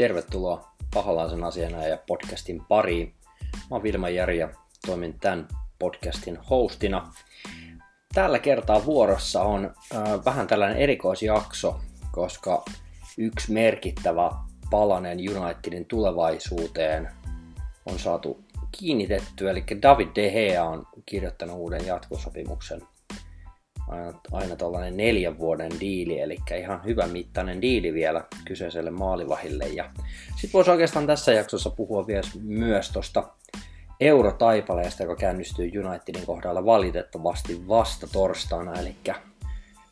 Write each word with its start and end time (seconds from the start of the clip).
Tervetuloa 0.00 0.70
Pahalaisen 0.94 1.44
asiana 1.44 1.86
ja 1.86 1.98
podcastin 2.06 2.64
pariin. 2.68 3.14
Mä 3.52 3.66
oon 3.70 3.82
Vilma 3.82 4.08
Jari 4.08 4.38
ja 4.38 4.48
toimin 4.86 5.18
tämän 5.20 5.48
podcastin 5.78 6.38
hostina. 6.50 7.12
Tällä 8.14 8.38
kertaa 8.38 8.84
vuorossa 8.84 9.42
on 9.42 9.74
äh, 9.94 10.24
vähän 10.24 10.46
tällainen 10.46 10.78
erikoisjakso, 10.78 11.80
koska 12.12 12.64
yksi 13.18 13.52
merkittävä 13.52 14.30
palanen 14.70 15.18
Unitedin 15.18 15.86
tulevaisuuteen 15.86 17.08
on 17.86 17.98
saatu 17.98 18.44
kiinnitetty, 18.78 19.50
eli 19.50 19.64
David 19.82 20.08
De 20.14 20.30
Gea 20.30 20.64
on 20.64 20.86
kirjoittanut 21.06 21.56
uuden 21.56 21.86
jatkosopimuksen 21.86 22.82
aina, 23.90 24.12
aina 24.32 24.56
tuollainen 24.56 24.96
neljän 24.96 25.38
vuoden 25.38 25.72
diili, 25.80 26.20
eli 26.20 26.38
ihan 26.58 26.84
hyvä 26.84 27.06
mittainen 27.06 27.62
diili 27.62 27.94
vielä 27.94 28.24
kyseiselle 28.44 28.90
maalivahille. 28.90 29.64
Ja 29.64 29.90
sitten 30.26 30.52
voisi 30.52 30.70
oikeastaan 30.70 31.06
tässä 31.06 31.32
jaksossa 31.32 31.70
puhua 31.70 32.06
myös 32.42 32.90
tuosta 32.90 33.28
eurotaipaleesta, 34.00 35.02
joka 35.02 35.16
käynnistyy 35.16 35.70
Unitedin 35.78 36.26
kohdalla 36.26 36.64
valitettavasti 36.64 37.68
vasta 37.68 38.06
torstaina, 38.12 38.80
eli 38.80 38.96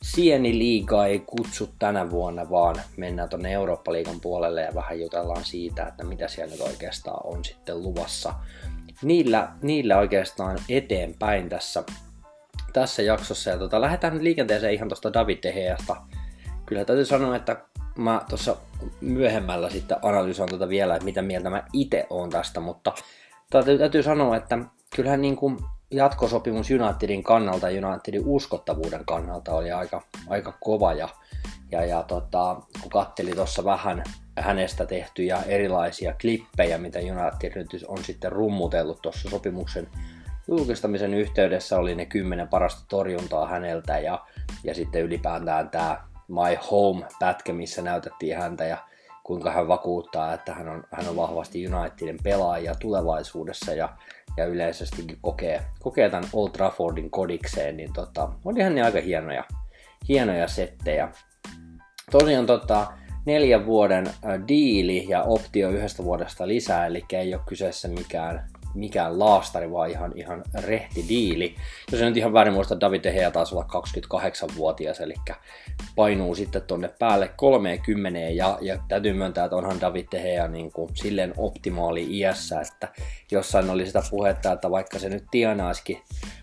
Sieni 0.02 0.58
liiga 0.58 1.06
ei 1.06 1.18
kutsu 1.18 1.70
tänä 1.78 2.10
vuonna, 2.10 2.50
vaan 2.50 2.76
mennään 2.96 3.28
tuonne 3.28 3.52
Eurooppa-liigan 3.52 4.20
puolelle 4.20 4.62
ja 4.62 4.74
vähän 4.74 5.00
jutellaan 5.00 5.44
siitä, 5.44 5.86
että 5.86 6.04
mitä 6.04 6.28
siellä 6.28 6.52
nyt 6.52 6.60
oikeastaan 6.60 7.26
on 7.26 7.44
sitten 7.44 7.82
luvassa. 7.82 8.34
Niillä, 9.02 9.48
niillä 9.62 9.98
oikeastaan 9.98 10.58
eteenpäin 10.68 11.48
tässä 11.48 11.84
tässä 12.80 13.02
jaksossa. 13.02 13.50
Ja 13.50 13.58
tota, 13.58 13.80
lähdetään 13.80 14.12
nyt 14.12 14.22
liikenteeseen 14.22 14.74
ihan 14.74 14.88
tuosta 14.88 15.12
David 15.12 15.38
Deheasta. 15.42 15.96
Kyllä 16.66 16.84
täytyy 16.84 17.04
sanoa, 17.04 17.36
että 17.36 17.56
mä 17.98 18.22
tuossa 18.28 18.56
myöhemmällä 19.00 19.70
sitten 19.70 19.96
analysoin 20.02 20.50
tätä 20.50 20.68
vielä, 20.68 20.94
että 20.94 21.04
mitä 21.04 21.22
mieltä 21.22 21.50
mä 21.50 21.62
itse 21.72 22.06
oon 22.10 22.30
tästä, 22.30 22.60
mutta 22.60 22.92
täytyy, 23.50 23.78
täytyy 23.78 24.02
sanoa, 24.02 24.36
että 24.36 24.58
kyllähän 24.96 25.22
niin 25.22 25.36
kuin 25.36 25.58
jatkosopimus 25.90 26.70
Unitedin 26.70 27.22
kannalta, 27.22 27.66
Unitedin 27.66 28.22
uskottavuuden 28.24 29.04
kannalta 29.04 29.52
oli 29.52 29.72
aika, 29.72 30.02
aika 30.28 30.52
kova 30.60 30.92
ja, 30.92 31.08
ja, 31.70 31.84
ja 31.84 32.02
tota, 32.02 32.56
kun 32.80 32.90
katteli 32.90 33.30
tuossa 33.30 33.64
vähän 33.64 34.02
hänestä 34.38 34.86
tehtyjä 34.86 35.42
erilaisia 35.46 36.14
klippejä, 36.20 36.78
mitä 36.78 36.98
United 36.98 37.66
on 37.88 38.04
sitten 38.04 38.32
rummutellut 38.32 39.02
tuossa 39.02 39.30
sopimuksen 39.30 39.88
julkistamisen 40.48 41.14
yhteydessä 41.14 41.78
oli 41.78 41.94
ne 41.94 42.06
kymmenen 42.06 42.48
parasta 42.48 42.84
torjuntaa 42.88 43.48
häneltä 43.48 43.98
ja, 43.98 44.24
ja 44.64 44.74
sitten 44.74 45.02
ylipäätään 45.02 45.70
tämä 45.70 46.08
My 46.28 46.58
Home-pätkä, 46.70 47.52
missä 47.52 47.82
näytettiin 47.82 48.36
häntä 48.36 48.64
ja 48.64 48.78
kuinka 49.22 49.50
hän 49.50 49.68
vakuuttaa, 49.68 50.34
että 50.34 50.54
hän 50.54 50.68
on, 50.68 50.84
hän 50.92 51.08
on 51.08 51.16
vahvasti 51.16 51.68
Unitedin 51.68 52.18
pelaaja 52.22 52.74
tulevaisuudessa 52.74 53.74
ja, 53.74 53.88
ja 54.36 54.44
yleisestikin 54.46 55.18
kokee, 55.20 55.64
kokee 55.82 56.10
tämän 56.10 56.28
Old 56.32 56.50
Traffordin 56.50 57.10
kodikseen, 57.10 57.76
niin 57.76 57.92
tota, 57.92 58.28
oli 58.44 58.60
ihan 58.60 58.84
aika 58.84 59.00
hienoja, 59.00 59.44
hienoja 60.08 60.48
settejä. 60.48 61.08
Tosiaan 62.10 62.46
tota, 62.46 62.86
neljän 63.26 63.66
vuoden 63.66 64.10
diili 64.48 65.06
ja 65.08 65.22
optio 65.22 65.70
yhdestä 65.70 66.04
vuodesta 66.04 66.48
lisää, 66.48 66.86
eli 66.86 67.04
ei 67.12 67.34
ole 67.34 67.42
kyseessä 67.46 67.88
mikään 67.88 68.50
mikään 68.78 69.18
laastari, 69.18 69.72
vaan 69.72 69.90
ihan, 69.90 70.12
ihan 70.16 70.42
rehti 70.54 71.04
diili. 71.08 71.54
Jos 71.92 72.00
nyt 72.00 72.16
ihan 72.16 72.32
väärin 72.32 72.54
muista, 72.54 72.80
David 72.80 73.04
De 73.04 73.12
Gea 73.12 73.30
taas 73.30 73.52
olla 73.52 73.66
28-vuotias, 73.74 75.00
eli 75.00 75.14
painuu 75.96 76.34
sitten 76.34 76.62
tonne 76.62 76.90
päälle 76.98 77.30
30 77.36 78.18
ja, 78.18 78.58
ja 78.60 78.78
täytyy 78.88 79.12
myöntää, 79.12 79.44
että 79.44 79.56
onhan 79.56 79.80
David 79.80 80.06
De 80.12 80.22
Gea 80.22 80.48
niin 80.48 80.72
kuin 80.72 80.90
silleen 80.94 81.34
optimaali 81.36 82.18
iässä, 82.18 82.60
että 82.60 82.88
jossain 83.30 83.70
oli 83.70 83.86
sitä 83.86 84.02
puhetta, 84.10 84.52
että 84.52 84.70
vaikka 84.70 84.98
se 84.98 85.08
nyt 85.08 85.24
tienaisikin 85.30 86.02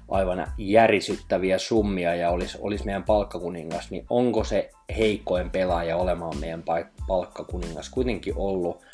aivan 0.09 0.47
järisyttäviä 0.57 1.57
summia 1.57 2.15
ja 2.15 2.29
olisi, 2.29 2.57
olisi 2.61 2.85
meidän 2.85 3.03
palkkakuningas, 3.03 3.91
niin 3.91 4.05
onko 4.09 4.43
se 4.43 4.69
heikoin 4.97 5.49
pelaaja 5.49 5.97
olemaan 5.97 6.37
meidän 6.37 6.63
palkkakuningas 7.07 7.89
kuitenkin 7.89 8.33
ollut 8.37 8.85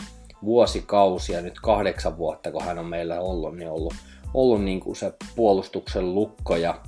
vuosikausia, 0.43 1.41
nyt 1.41 1.59
kahdeksan 1.59 2.17
vuotta, 2.17 2.51
kun 2.51 2.63
hän 2.63 2.79
on 2.79 2.85
meillä 2.85 3.19
ollut, 3.19 3.57
niin 3.57 3.69
ollut, 3.69 3.93
ollut 4.33 4.63
niin 4.63 4.79
kuin 4.79 4.95
se 4.95 5.13
puolustuksen 5.35 6.15
lukko. 6.15 6.55
Ja 6.55 6.81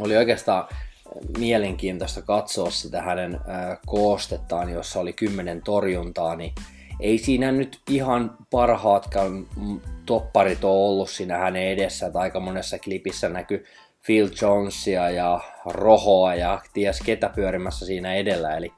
oli 0.00 0.16
oikeastaan 0.16 0.68
mielenkiintoista 1.38 2.22
katsoa 2.22 2.70
sitä 2.70 3.02
hänen 3.02 3.40
koostettaan, 3.86 4.70
jossa 4.70 5.00
oli 5.00 5.12
kymmenen 5.12 5.62
torjuntaa, 5.62 6.36
niin 6.36 6.52
ei 7.00 7.18
siinä 7.18 7.52
nyt 7.52 7.80
ihan 7.90 8.36
parhaatkaan 8.50 9.46
topparit 10.06 10.64
ole 10.64 10.88
ollut 10.88 11.10
siinä 11.10 11.38
hänen 11.38 11.62
edessä, 11.62 12.06
että 12.06 12.18
aika 12.18 12.40
monessa 12.40 12.78
klipissä 12.78 13.28
näkyy 13.28 13.64
Phil 14.06 14.28
Jonesia 14.42 15.10
ja 15.10 15.40
Rohoa 15.66 16.34
ja 16.34 16.62
ties 16.72 17.00
ketä 17.00 17.28
pyörimässä 17.28 17.86
siinä 17.86 18.14
edellä, 18.14 18.56
eli 18.56 18.72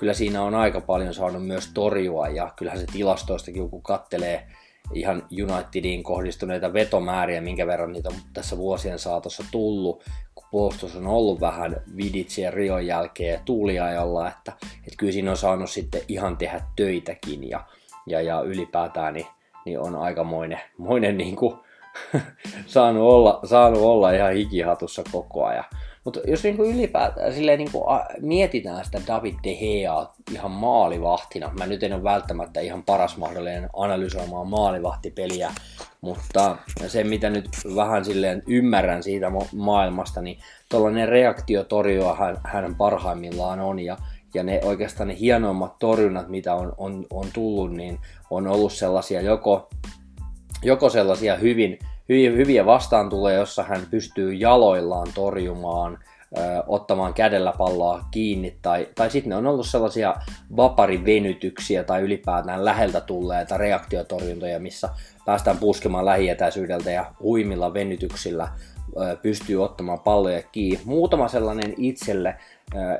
kyllä 0.00 0.14
siinä 0.14 0.42
on 0.42 0.54
aika 0.54 0.80
paljon 0.80 1.14
saanut 1.14 1.46
myös 1.46 1.70
torjua 1.74 2.28
ja 2.28 2.50
kyllähän 2.56 2.80
se 2.80 2.86
tilastoistakin, 2.92 3.70
kun 3.70 3.82
kattelee 3.82 4.46
ihan 4.94 5.22
Unitediin 5.42 6.02
kohdistuneita 6.02 6.72
vetomääriä, 6.72 7.40
minkä 7.40 7.66
verran 7.66 7.92
niitä 7.92 8.08
on 8.08 8.14
tässä 8.32 8.56
vuosien 8.56 8.98
saatossa 8.98 9.44
tullut, 9.50 10.04
kun 10.34 10.48
puolustus 10.50 10.96
on 10.96 11.06
ollut 11.06 11.40
vähän 11.40 11.76
Viditsien 11.96 12.52
Rion 12.52 12.86
jälkeen 12.86 13.40
tuuliajalla, 13.44 14.28
että, 14.28 14.52
että 14.62 14.96
kyllä 14.98 15.12
siinä 15.12 15.30
on 15.30 15.36
saanut 15.36 15.70
sitten 15.70 16.02
ihan 16.08 16.36
tehdä 16.36 16.60
töitäkin 16.76 17.48
ja, 17.48 17.64
ja, 18.06 18.20
ja 18.20 18.40
ylipäätään 18.40 19.14
niin, 19.14 19.26
niin 19.64 19.80
on 19.80 19.96
aikamoinen 19.96 20.60
moinen 20.78 21.16
niin 21.18 21.36
kuin, 21.36 21.56
saanut, 22.66 23.02
olla, 23.02 23.40
saanut 23.44 23.82
olla 23.82 24.12
ihan 24.12 24.32
hikihatussa 24.32 25.02
koko 25.12 25.44
ajan. 25.44 25.64
Mutta 26.04 26.20
jos 26.26 26.42
niinku 26.42 26.64
ylipäätään 26.64 27.32
silleen 27.32 27.58
niinku, 27.58 27.84
mietitään 28.20 28.84
sitä 28.84 29.00
David 29.06 29.34
De 29.44 29.54
Gea 29.54 30.06
ihan 30.32 30.50
maalivahtina, 30.50 31.52
mä 31.58 31.66
nyt 31.66 31.82
en 31.82 31.92
ole 31.92 32.02
välttämättä 32.02 32.60
ihan 32.60 32.82
paras 32.82 33.16
mahdollinen 33.16 33.68
analysoimaan 33.72 34.48
maalivahtipeliä, 34.48 35.52
mutta 36.00 36.56
se 36.86 37.04
mitä 37.04 37.30
nyt 37.30 37.48
vähän 37.76 38.04
silleen 38.04 38.42
ymmärrän 38.46 39.02
siitä 39.02 39.32
maailmasta, 39.52 40.22
niin 40.22 40.38
tuollainen 40.68 41.08
reaktiotorjua 41.08 42.16
hän, 42.16 42.40
hän 42.44 42.74
parhaimmillaan 42.74 43.60
on 43.60 43.78
ja 43.78 43.96
ja 44.34 44.42
ne 44.42 44.60
oikeastaan 44.64 45.08
ne 45.08 45.16
hienoimmat 45.20 45.78
torjunnat, 45.78 46.28
mitä 46.28 46.54
on, 46.54 46.72
on, 46.78 47.06
on 47.10 47.26
tullut, 47.32 47.72
niin 47.72 47.98
on 48.30 48.46
ollut 48.46 48.72
sellaisia 48.72 49.20
joko, 49.20 49.70
joko 50.62 50.88
sellaisia 50.88 51.36
hyvin 51.36 51.78
hyviä, 52.10 52.30
hyviä 52.30 52.66
vastaan 52.66 53.08
tulee, 53.08 53.34
jossa 53.34 53.62
hän 53.62 53.80
pystyy 53.90 54.32
jaloillaan 54.32 55.08
torjumaan, 55.14 55.98
ö, 56.38 56.40
ottamaan 56.66 57.14
kädellä 57.14 57.52
palloa 57.58 58.04
kiinni, 58.10 58.56
tai, 58.62 58.88
tai 58.94 59.10
sitten 59.10 59.30
ne 59.30 59.36
on 59.36 59.46
ollut 59.46 59.66
sellaisia 59.66 60.14
vaparivenytyksiä 60.56 61.84
tai 61.84 62.00
ylipäätään 62.00 62.64
läheltä 62.64 63.00
tulleita 63.00 63.56
reaktiotorjuntoja, 63.56 64.60
missä 64.60 64.88
päästään 65.26 65.58
puskemaan 65.58 66.04
lähietäisyydeltä 66.04 66.90
ja 66.90 67.12
huimilla 67.22 67.74
venytyksillä 67.74 68.48
pystyy 69.22 69.64
ottamaan 69.64 70.00
palloja 70.00 70.42
kiinni. 70.42 70.80
Muutama 70.84 71.28
sellainen 71.28 71.74
itselle 71.76 72.36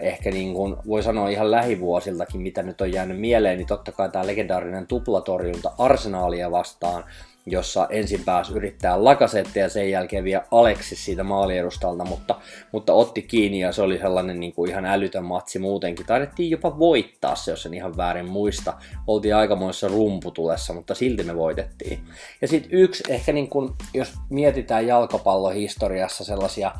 ehkä 0.00 0.30
niin 0.30 0.54
kuin 0.54 0.76
voi 0.86 1.02
sanoa 1.02 1.28
ihan 1.28 1.50
lähivuosiltakin, 1.50 2.40
mitä 2.40 2.62
nyt 2.62 2.80
on 2.80 2.92
jäänyt 2.92 3.20
mieleen, 3.20 3.58
niin 3.58 3.66
totta 3.66 3.92
kai 3.92 4.10
tämä 4.10 4.26
legendaarinen 4.26 4.86
tuplatorjunta 4.86 5.72
Arsenaalia 5.78 6.50
vastaan, 6.50 7.04
jossa 7.46 7.86
ensin 7.90 8.24
pääsi 8.24 8.52
yrittää 8.52 9.04
Lakasette 9.04 9.60
ja 9.60 9.68
sen 9.68 9.90
jälkeen 9.90 10.24
vielä 10.24 10.44
Alexis 10.50 11.04
siitä 11.04 11.24
maaliedustalta, 11.24 12.04
mutta, 12.04 12.40
mutta 12.72 12.92
otti 12.92 13.22
kiinni 13.22 13.60
ja 13.60 13.72
se 13.72 13.82
oli 13.82 13.98
sellainen 13.98 14.40
niin 14.40 14.52
kuin 14.52 14.70
ihan 14.70 14.84
älytön 14.84 15.24
matsi 15.24 15.58
muutenkin. 15.58 16.06
Taidettiin 16.06 16.50
jopa 16.50 16.78
voittaa 16.78 17.34
se, 17.34 17.50
jos 17.50 17.66
en 17.66 17.74
ihan 17.74 17.96
väärin 17.96 18.28
muista. 18.28 18.74
Oltiin 19.06 19.36
aikamoissa 19.36 19.88
rumputulessa, 19.88 20.72
mutta 20.72 20.94
silti 20.94 21.22
me 21.22 21.36
voitettiin. 21.36 22.00
Ja 22.42 22.48
sitten 22.48 22.78
yksi, 22.78 23.04
ehkä 23.08 23.32
niin 23.32 23.48
kuin, 23.48 23.70
jos 23.94 24.12
mietitään 24.30 24.86
jalkapallohistoriassa 24.86 26.24
sellaisia 26.24 26.72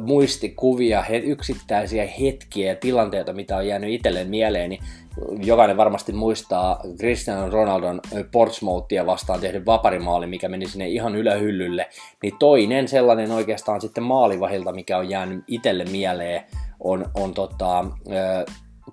muistikuvia, 0.00 1.04
yksittäisiä 1.22 2.06
hetkiä 2.20 2.68
ja 2.68 2.76
tilanteita, 2.76 3.32
mitä 3.32 3.56
on 3.56 3.66
jäänyt 3.66 3.90
itselleen 3.90 4.28
mieleen, 4.28 4.70
niin 4.70 4.82
jokainen 5.42 5.76
varmasti 5.76 6.12
muistaa 6.12 6.80
Cristiano 6.98 7.50
Ronaldon 7.50 8.00
Portsmouthia 8.32 9.06
vastaan 9.06 9.40
tehnyt 9.40 9.66
vaparimaali, 9.66 10.26
mikä 10.26 10.48
meni 10.48 10.66
sinne 10.66 10.88
ihan 10.88 11.16
ylähyllylle, 11.16 11.86
niin 12.22 12.38
toinen 12.38 12.88
sellainen 12.88 13.30
oikeastaan 13.30 13.80
sitten 13.80 14.04
maalivahilta, 14.04 14.72
mikä 14.72 14.98
on 14.98 15.08
jäänyt 15.08 15.44
itselle 15.46 15.84
mieleen, 15.84 16.42
on, 16.80 17.06
on 17.14 17.34
tota, 17.34 17.84
2011-2012 18.88 18.92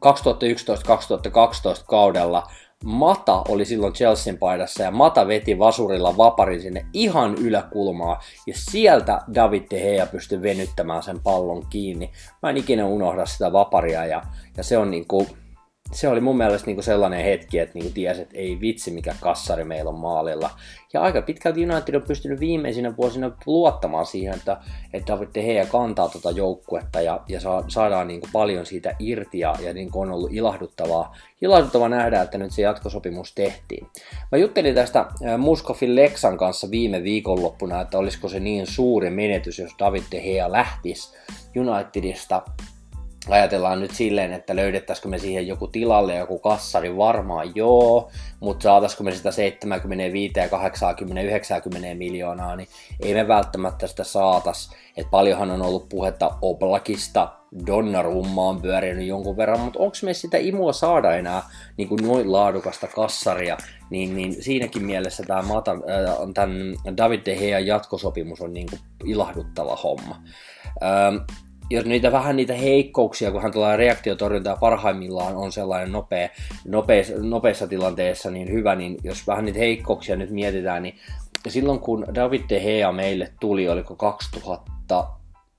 kaudella 1.88 2.44
Mata 2.84 3.44
oli 3.48 3.66
silloin 3.66 3.94
Chelsean 3.94 4.38
paidassa 4.38 4.84
ja 4.84 4.92
Mata 4.92 5.28
veti 5.28 5.60
vasurilla 5.60 6.18
vaparin 6.18 6.62
sinne 6.62 6.86
ihan 6.94 7.36
yläkulmaa 7.36 8.22
ja 8.48 8.54
sieltä 8.56 9.22
David 9.36 9.64
De 9.72 9.80
Gea 9.80 10.06
pystyi 10.06 10.42
venyttämään 10.42 11.04
sen 11.04 11.20
pallon 11.20 11.66
kiinni. 11.70 12.12
Mä 12.44 12.50
en 12.50 12.58
ikinä 12.58 12.86
unohda 12.86 13.26
sitä 13.26 13.54
vaparia 13.54 14.06
ja, 14.06 14.22
ja 14.58 14.64
se 14.64 14.78
on 14.78 14.92
niinku, 14.92 15.28
se 15.92 16.08
oli 16.08 16.22
mun 16.22 16.38
mielestä 16.38 16.66
niinku 16.68 16.82
sellainen 16.82 17.24
hetki, 17.24 17.60
että 17.60 17.74
niinku 17.74 17.94
tiesi, 17.94 18.22
että 18.22 18.38
ei 18.38 18.62
vitsi 18.62 18.92
mikä 18.92 19.16
kassari 19.20 19.64
meillä 19.64 19.90
on 19.90 20.00
maalilla. 20.00 20.50
Ja 20.94 21.02
aika 21.02 21.22
pitkälti 21.22 21.66
United 21.66 21.96
on 21.96 22.02
pystynyt 22.02 22.40
viimeisinä 22.40 22.98
vuosina 22.98 23.32
luottamaan 23.46 24.06
siihen, 24.06 24.34
että, 24.34 24.58
että 24.94 25.14
David 25.14 25.28
De 25.36 25.42
Gea 25.42 25.66
kantaa 25.66 26.10
tuota 26.10 26.32
joukkuetta 26.32 27.02
ja, 27.02 27.22
ja 27.28 27.40
saa, 27.40 27.64
saadaan 27.68 28.08
niinku 28.08 28.28
paljon 28.34 28.66
siitä 28.66 28.96
irti 29.00 29.40
ja, 29.40 29.56
ja 29.60 29.74
niinku 29.74 30.02
on 30.02 30.12
ollut 30.12 30.34
ilahduttavaa, 30.34 31.16
ilahduttavaa 31.42 31.90
nähdä, 31.90 32.22
että 32.22 32.38
nyt 32.38 32.52
se 32.52 32.62
jatkosopimus 32.62 33.36
tehtiin. 33.36 33.88
Mä 34.32 34.38
juttelin 34.38 34.76
tästä 34.76 35.06
Muskofin 35.38 35.96
Lexan 35.96 36.38
kanssa 36.38 36.72
viime 36.72 37.04
viikonloppuna, 37.04 37.82
että 37.82 37.98
olisiko 37.98 38.30
se 38.30 38.40
niin 38.40 38.68
suuri 38.68 39.10
menetys, 39.10 39.60
jos 39.60 39.72
David 39.80 40.04
De 40.12 40.22
Gea 40.22 40.52
lähtisi 40.52 41.18
Unitedista 41.56 42.42
ajatellaan 43.34 43.80
nyt 43.80 43.92
silleen, 43.92 44.34
että 44.34 44.56
löydettäisikö 44.56 45.08
me 45.10 45.18
siihen 45.20 45.48
joku 45.48 45.68
tilalle 45.68 46.16
joku 46.16 46.40
kassari, 46.40 46.98
varmaan 46.98 47.56
joo, 47.56 48.12
mutta 48.40 48.64
saataisiko 48.64 49.04
me 49.04 49.12
sitä 49.12 49.32
75, 49.32 50.34
80, 50.52 51.22
90 51.22 51.96
miljoonaa, 51.96 52.56
niin 52.56 52.68
ei 53.00 53.14
me 53.14 53.28
välttämättä 53.28 53.88
sitä 53.88 54.04
saatas. 54.04 54.72
Et 54.98 55.08
paljonhan 55.12 55.52
on 55.52 55.62
ollut 55.62 55.90
puhetta 55.90 56.38
Oblakista, 56.42 57.38
Donnarumma 57.68 58.50
on 58.50 58.62
pyörinyt 58.62 59.08
jonkun 59.08 59.38
verran, 59.38 59.60
mutta 59.60 59.80
onko 59.80 59.98
me 60.04 60.14
sitä 60.14 60.38
imua 60.38 60.74
saada 60.74 61.16
enää 61.16 61.42
niin 61.78 61.90
kuin 61.90 62.08
noin 62.08 62.32
laadukasta 62.32 62.88
kassaria, 62.88 63.58
niin, 63.90 64.16
niin 64.16 64.44
siinäkin 64.44 64.86
mielessä 64.86 65.24
tämä 65.28 65.40
äh, 65.40 66.98
David 66.98 67.22
De 67.26 67.36
Gea 67.36 67.60
jatkosopimus 67.60 68.42
on 68.42 68.54
niin 68.54 68.68
kuin 68.70 68.80
ilahduttava 69.06 69.76
homma. 69.76 70.22
Ähm, 70.84 71.16
jos 71.70 71.86
niitä 71.86 72.12
vähän 72.12 72.36
niitä 72.36 72.54
heikkouksia, 72.54 73.32
kun 73.32 73.42
hän 73.42 73.52
tulee 73.52 73.78
reaktiotorjunta 73.78 74.58
parhaimmillaan 74.60 75.36
on 75.36 75.52
sellainen 75.52 75.92
nopea, 75.92 76.30
nopeassa, 76.66 77.14
nopeassa 77.18 77.68
tilanteessa 77.68 78.32
niin 78.32 78.52
hyvä, 78.52 78.76
niin 78.76 78.98
jos 79.04 79.28
vähän 79.28 79.46
niitä 79.46 79.60
heikkouksia 79.60 80.16
nyt 80.16 80.30
mietitään, 80.30 80.84
niin 80.84 80.96
silloin 81.48 81.80
kun 81.80 82.06
David 82.16 82.42
De 82.50 82.60
Gea 82.60 82.92
meille 82.92 83.34
tuli, 83.40 83.70
oliko 83.70 83.96
2000, 83.96 85.08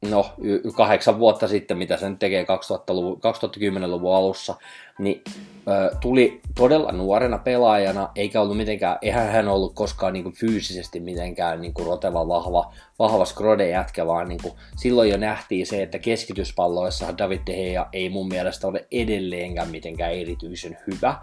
no 0.03 0.35
kahdeksan 0.77 1.19
vuotta 1.19 1.49
sitten, 1.49 1.79
mitä 1.79 1.97
se 1.97 2.09
nyt 2.09 2.19
tekee 2.19 2.43
2000-luvun, 2.43 3.17
2010-luvun 3.17 4.15
alussa, 4.15 4.55
niin 4.99 5.23
ö, 5.69 5.97
tuli 6.01 6.41
todella 6.55 6.93
nuorena 6.93 7.39
pelaajana, 7.39 8.11
eikä 8.17 8.41
ollut 8.41 8.57
mitenkään, 8.57 8.99
eihän 9.03 9.33
hän 9.33 9.49
ollut 9.49 9.75
koskaan 9.75 10.13
niin 10.13 10.23
kuin, 10.23 10.35
fyysisesti 10.35 11.01
mitenkään 11.01 11.61
niin 11.61 11.75
kuin, 11.75 11.87
roteva, 11.87 12.29
vahva, 12.29 12.73
vahva 12.99 13.25
skrode 13.25 13.69
jätkä, 13.69 14.07
vaan 14.07 14.29
niin 14.29 14.41
kuin, 14.43 14.55
silloin 14.77 15.11
jo 15.11 15.17
nähtiin 15.17 15.67
se, 15.67 15.83
että 15.83 15.99
keskityspalloissa 15.99 17.19
David 17.19 17.41
De 17.47 17.53
Gea 17.53 17.87
ei 17.93 18.09
mun 18.09 18.29
mielestä 18.29 18.67
ole 18.67 18.87
edelleenkään 18.93 19.71
mitenkään 19.71 20.13
erityisen 20.13 20.79
hyvä. 20.87 21.15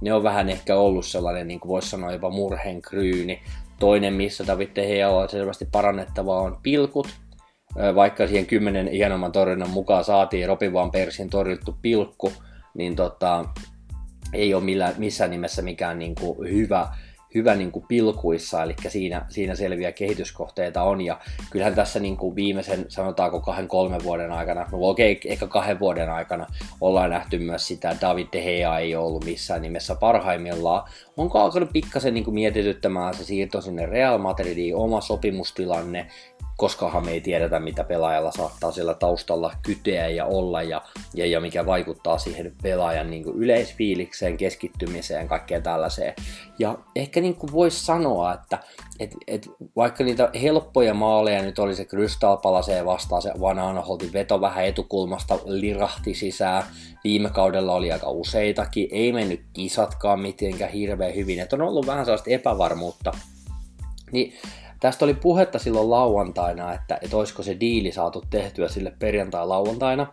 Ne 0.00 0.12
on 0.12 0.22
vähän 0.22 0.48
ehkä 0.48 0.76
ollut 0.76 1.06
sellainen, 1.06 1.48
niin 1.48 1.60
kuin 1.60 1.68
voisi 1.68 1.90
sanoa 1.90 2.12
jopa 2.12 2.30
murheen 2.30 2.82
kryyni. 2.82 3.40
Toinen, 3.78 4.14
missä 4.14 4.46
David 4.46 4.68
De 4.76 4.86
Gea 4.86 5.10
on 5.10 5.28
selvästi 5.28 5.68
parannettavaa, 5.72 6.40
on 6.40 6.58
pilkut, 6.62 7.08
vaikka 7.94 8.26
siihen 8.26 8.46
kymmenen 8.46 8.88
hienomman 8.88 9.32
torjunnan 9.32 9.70
mukaan 9.70 10.04
saatiin 10.04 10.48
Robin 10.48 10.72
Van 10.72 10.90
Persin 10.90 11.30
torjuttu 11.30 11.76
pilkku, 11.82 12.32
niin 12.74 12.96
tota, 12.96 13.44
ei 14.32 14.54
ole 14.54 14.64
millään, 14.64 14.94
missään 14.98 15.30
nimessä 15.30 15.62
mikään 15.62 15.98
niin 15.98 16.14
kuin 16.14 16.50
hyvä, 16.50 16.88
hyvä 17.34 17.54
niin 17.54 17.72
kuin 17.72 17.84
pilkuissa, 17.88 18.62
eli 18.62 18.74
siinä, 18.88 19.26
siinä 19.28 19.54
selviä 19.54 19.92
kehityskohteita 19.92 20.82
on, 20.82 21.00
ja 21.00 21.20
kyllähän 21.50 21.74
tässä 21.74 22.00
niin 22.00 22.16
kuin 22.16 22.34
viimeisen, 22.34 22.84
sanotaanko 22.88 23.40
kahden, 23.40 23.68
kolmen 23.68 24.04
vuoden 24.04 24.32
aikana, 24.32 24.60
no 24.72 24.78
okei, 24.80 25.12
okay, 25.12 25.30
ehkä 25.30 25.46
kahden 25.46 25.80
vuoden 25.80 26.10
aikana 26.10 26.46
ollaan 26.80 27.10
nähty 27.10 27.38
myös 27.38 27.66
sitä, 27.66 27.90
että 27.90 28.06
David 28.06 28.26
De 28.32 28.42
Gea 28.42 28.78
ei 28.78 28.94
ollut 28.94 29.24
missään 29.24 29.62
nimessä 29.62 29.94
parhaimmillaan. 29.94 30.88
Onko 31.16 31.38
alkanut 31.38 31.70
pikkasen 31.72 32.14
niin 32.14 32.24
kuin 32.24 32.34
mietityttämään 32.34 33.14
se 33.14 33.24
siirto 33.24 33.60
sinne 33.60 33.86
Real 33.86 34.18
Madridiin, 34.18 34.76
oma 34.76 35.00
sopimustilanne, 35.00 36.06
koskahan 36.58 37.04
me 37.04 37.10
ei 37.10 37.20
tiedetä, 37.20 37.60
mitä 37.60 37.84
pelaajalla 37.84 38.32
saattaa 38.32 38.72
siellä 38.72 38.94
taustalla 38.94 39.52
kyteä 39.62 40.08
ja 40.08 40.24
olla 40.24 40.62
ja, 40.62 40.82
ja, 41.14 41.26
ja 41.26 41.40
mikä 41.40 41.66
vaikuttaa 41.66 42.18
siihen 42.18 42.52
pelaajan 42.62 43.10
niin 43.10 43.24
yleisfiilikseen, 43.34 44.36
keskittymiseen, 44.36 45.28
kaikkeen 45.28 45.62
tällaiseen. 45.62 46.14
Ja 46.58 46.78
ehkä 46.96 47.20
niin 47.20 47.34
kuin 47.34 47.52
voisi 47.52 47.84
sanoa, 47.84 48.34
että 48.34 48.58
et, 49.00 49.14
et, 49.26 49.50
vaikka 49.76 50.04
niitä 50.04 50.30
helppoja 50.42 50.94
maaleja 50.94 51.42
nyt 51.42 51.58
oli 51.58 51.74
se 51.74 51.84
Crystal 51.84 52.36
Palaseen 52.36 52.86
vastaan, 52.86 53.22
se 53.22 53.32
Van 53.40 53.58
Aanholtin 53.58 54.12
veto 54.12 54.40
vähän 54.40 54.64
etukulmasta 54.64 55.38
lirahti 55.44 56.14
sisään, 56.14 56.64
viime 57.04 57.30
kaudella 57.30 57.74
oli 57.74 57.92
aika 57.92 58.10
useitakin, 58.10 58.88
ei 58.90 59.12
mennyt 59.12 59.40
kisatkaan 59.52 60.20
mitenkään 60.20 60.72
hirveän 60.72 61.14
hyvin, 61.14 61.40
että 61.40 61.56
on 61.56 61.62
ollut 61.62 61.86
vähän 61.86 62.04
sellaista 62.04 62.30
epävarmuutta. 62.30 63.12
Niin 64.12 64.32
Tästä 64.80 65.04
oli 65.04 65.14
puhetta 65.14 65.58
silloin 65.58 65.90
lauantaina, 65.90 66.74
että, 66.74 66.98
että 67.02 67.16
olisiko 67.16 67.42
se 67.42 67.56
diili 67.60 67.92
saatu 67.92 68.24
tehtyä 68.30 68.68
sille 68.68 68.92
perjantai-lauantaina 68.98 70.06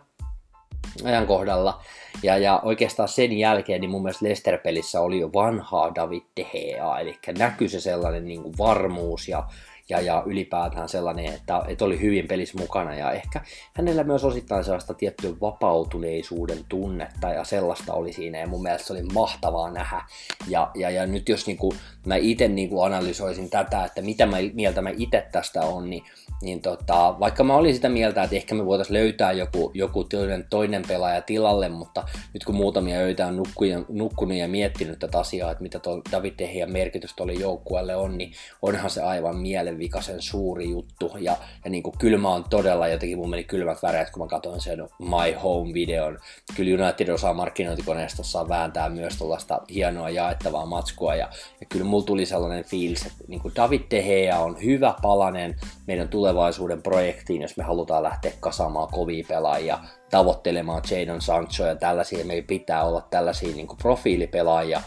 ajankohdalla. 1.04 1.82
Ja, 2.22 2.38
ja 2.38 2.60
oikeastaan 2.64 3.08
sen 3.08 3.32
jälkeen 3.32 3.80
niin 3.80 3.90
mun 3.90 4.02
mielestä 4.02 4.26
Lester-pelissä 4.28 5.00
oli 5.00 5.20
jo 5.20 5.32
vanhaa 5.32 5.94
David 5.94 6.22
De 6.36 6.44
Gea, 6.44 6.98
eli 6.98 7.18
näkyi 7.38 7.68
se 7.68 7.80
sellainen 7.80 8.24
niin 8.24 8.42
kuin 8.42 8.54
varmuus 8.58 9.28
ja, 9.28 9.48
ja, 9.88 10.00
ja 10.00 10.22
ylipäätään 10.26 10.88
sellainen, 10.88 11.26
että, 11.26 11.62
että 11.68 11.84
oli 11.84 12.00
hyvin 12.00 12.28
pelissä 12.28 12.58
mukana 12.58 12.94
ja 12.94 13.12
ehkä 13.12 13.40
hänellä 13.74 14.04
myös 14.04 14.24
osittain 14.24 14.64
sellaista 14.64 14.94
tiettyä 14.94 15.30
vapautuneisuuden 15.40 16.58
tunnetta 16.68 17.28
ja 17.28 17.44
sellaista 17.44 17.92
oli 17.92 18.12
siinä 18.12 18.38
ja 18.38 18.46
mun 18.46 18.62
mielestä 18.62 18.86
se 18.86 18.92
oli 18.92 19.02
mahtavaa 19.02 19.70
nähdä. 19.70 20.02
Ja, 20.48 20.70
ja, 20.74 20.90
ja 20.90 21.06
nyt 21.06 21.28
jos 21.28 21.46
niin 21.46 21.56
kuin, 21.56 21.72
mä 22.06 22.16
itse 22.16 22.48
niin 22.48 22.68
kuin 22.68 22.86
analysoisin 22.86 23.50
tätä, 23.50 23.84
että 23.84 24.02
mitä 24.02 24.26
mä, 24.26 24.36
mieltä 24.54 24.82
mä 24.82 24.90
itse 24.96 25.26
tästä 25.32 25.60
on, 25.60 25.90
niin 25.90 26.02
niin 26.42 26.62
tota, 26.62 27.16
vaikka 27.20 27.44
mä 27.44 27.56
olin 27.56 27.74
sitä 27.74 27.88
mieltä, 27.88 28.22
että 28.22 28.36
ehkä 28.36 28.54
me 28.54 28.66
voitaisiin 28.66 28.94
löytää 28.94 29.32
joku, 29.32 29.70
joku 29.74 30.04
toinen, 30.04 30.46
toinen 30.50 30.82
pelaaja 30.88 31.22
tilalle, 31.22 31.68
mutta 31.68 32.04
nyt 32.34 32.44
kun 32.44 32.54
muutamia 32.54 32.98
öitä 32.98 33.26
on 33.26 33.42
nukkunut 33.88 34.36
ja 34.36 34.48
miettinyt 34.48 34.98
tätä 34.98 35.18
asiaa, 35.18 35.50
että 35.50 35.62
mitä 35.62 35.78
tuo 35.78 36.02
David 36.12 36.34
Dehian 36.38 36.72
merkitys 36.72 37.14
tuolle 37.14 37.32
joukkueelle 37.32 37.96
on, 37.96 38.18
niin 38.18 38.32
onhan 38.62 38.90
se 38.90 39.02
aivan 39.02 39.36
mielenvikaisen 39.76 40.22
suuri 40.22 40.70
juttu. 40.70 41.12
Ja, 41.18 41.36
ja 41.64 41.70
niin 41.70 41.82
kuin 41.82 41.98
kylmä 41.98 42.34
on 42.34 42.44
todella 42.50 42.88
jotenkin, 42.88 43.18
mun 43.18 43.30
meni 43.30 43.44
kylmät 43.44 43.82
väreet, 43.82 44.10
kun 44.10 44.22
mä 44.22 44.28
katsoin 44.28 44.60
sen 44.60 44.78
My 44.98 45.32
Home-videon. 45.42 46.18
Kyllä 46.56 46.84
United 46.84 47.08
osaa 47.08 47.34
markkinointikoneistossaan 47.34 48.48
vääntää 48.48 48.88
myös 48.88 49.16
tuollaista 49.16 49.60
hienoa 49.70 50.10
jaettavaa 50.10 50.66
matskua, 50.66 51.14
ja, 51.14 51.28
ja 51.60 51.66
kyllä 51.68 51.84
mulla 51.84 52.04
tuli 52.04 52.26
sellainen 52.26 52.64
fiilis, 52.64 53.06
että 53.06 53.24
niin 53.28 53.40
kuin 53.40 53.54
David 53.56 53.80
De 53.90 54.02
Gea 54.02 54.38
on 54.38 54.62
hyvä 54.64 54.94
palanen 55.02 55.56
meidän 55.86 56.08
tulevaisuuden 56.08 56.82
projektiin, 56.82 57.42
jos 57.42 57.56
me 57.56 57.64
halutaan 57.64 58.02
lähteä 58.02 58.32
kasaamaan 58.40 58.88
kovia 58.88 59.24
pelaajia, 59.28 59.78
tavoittelemaan 60.10 60.82
Jadon 60.90 61.20
Sancho 61.20 61.64
ja 61.64 61.76
tällaisia, 61.76 62.24
meillä 62.24 62.46
pitää 62.46 62.84
olla 62.84 63.00
tällaisia 63.00 63.54
niin 63.54 63.66
kuin 63.66 63.78
profiilipelaajia. 63.78 64.82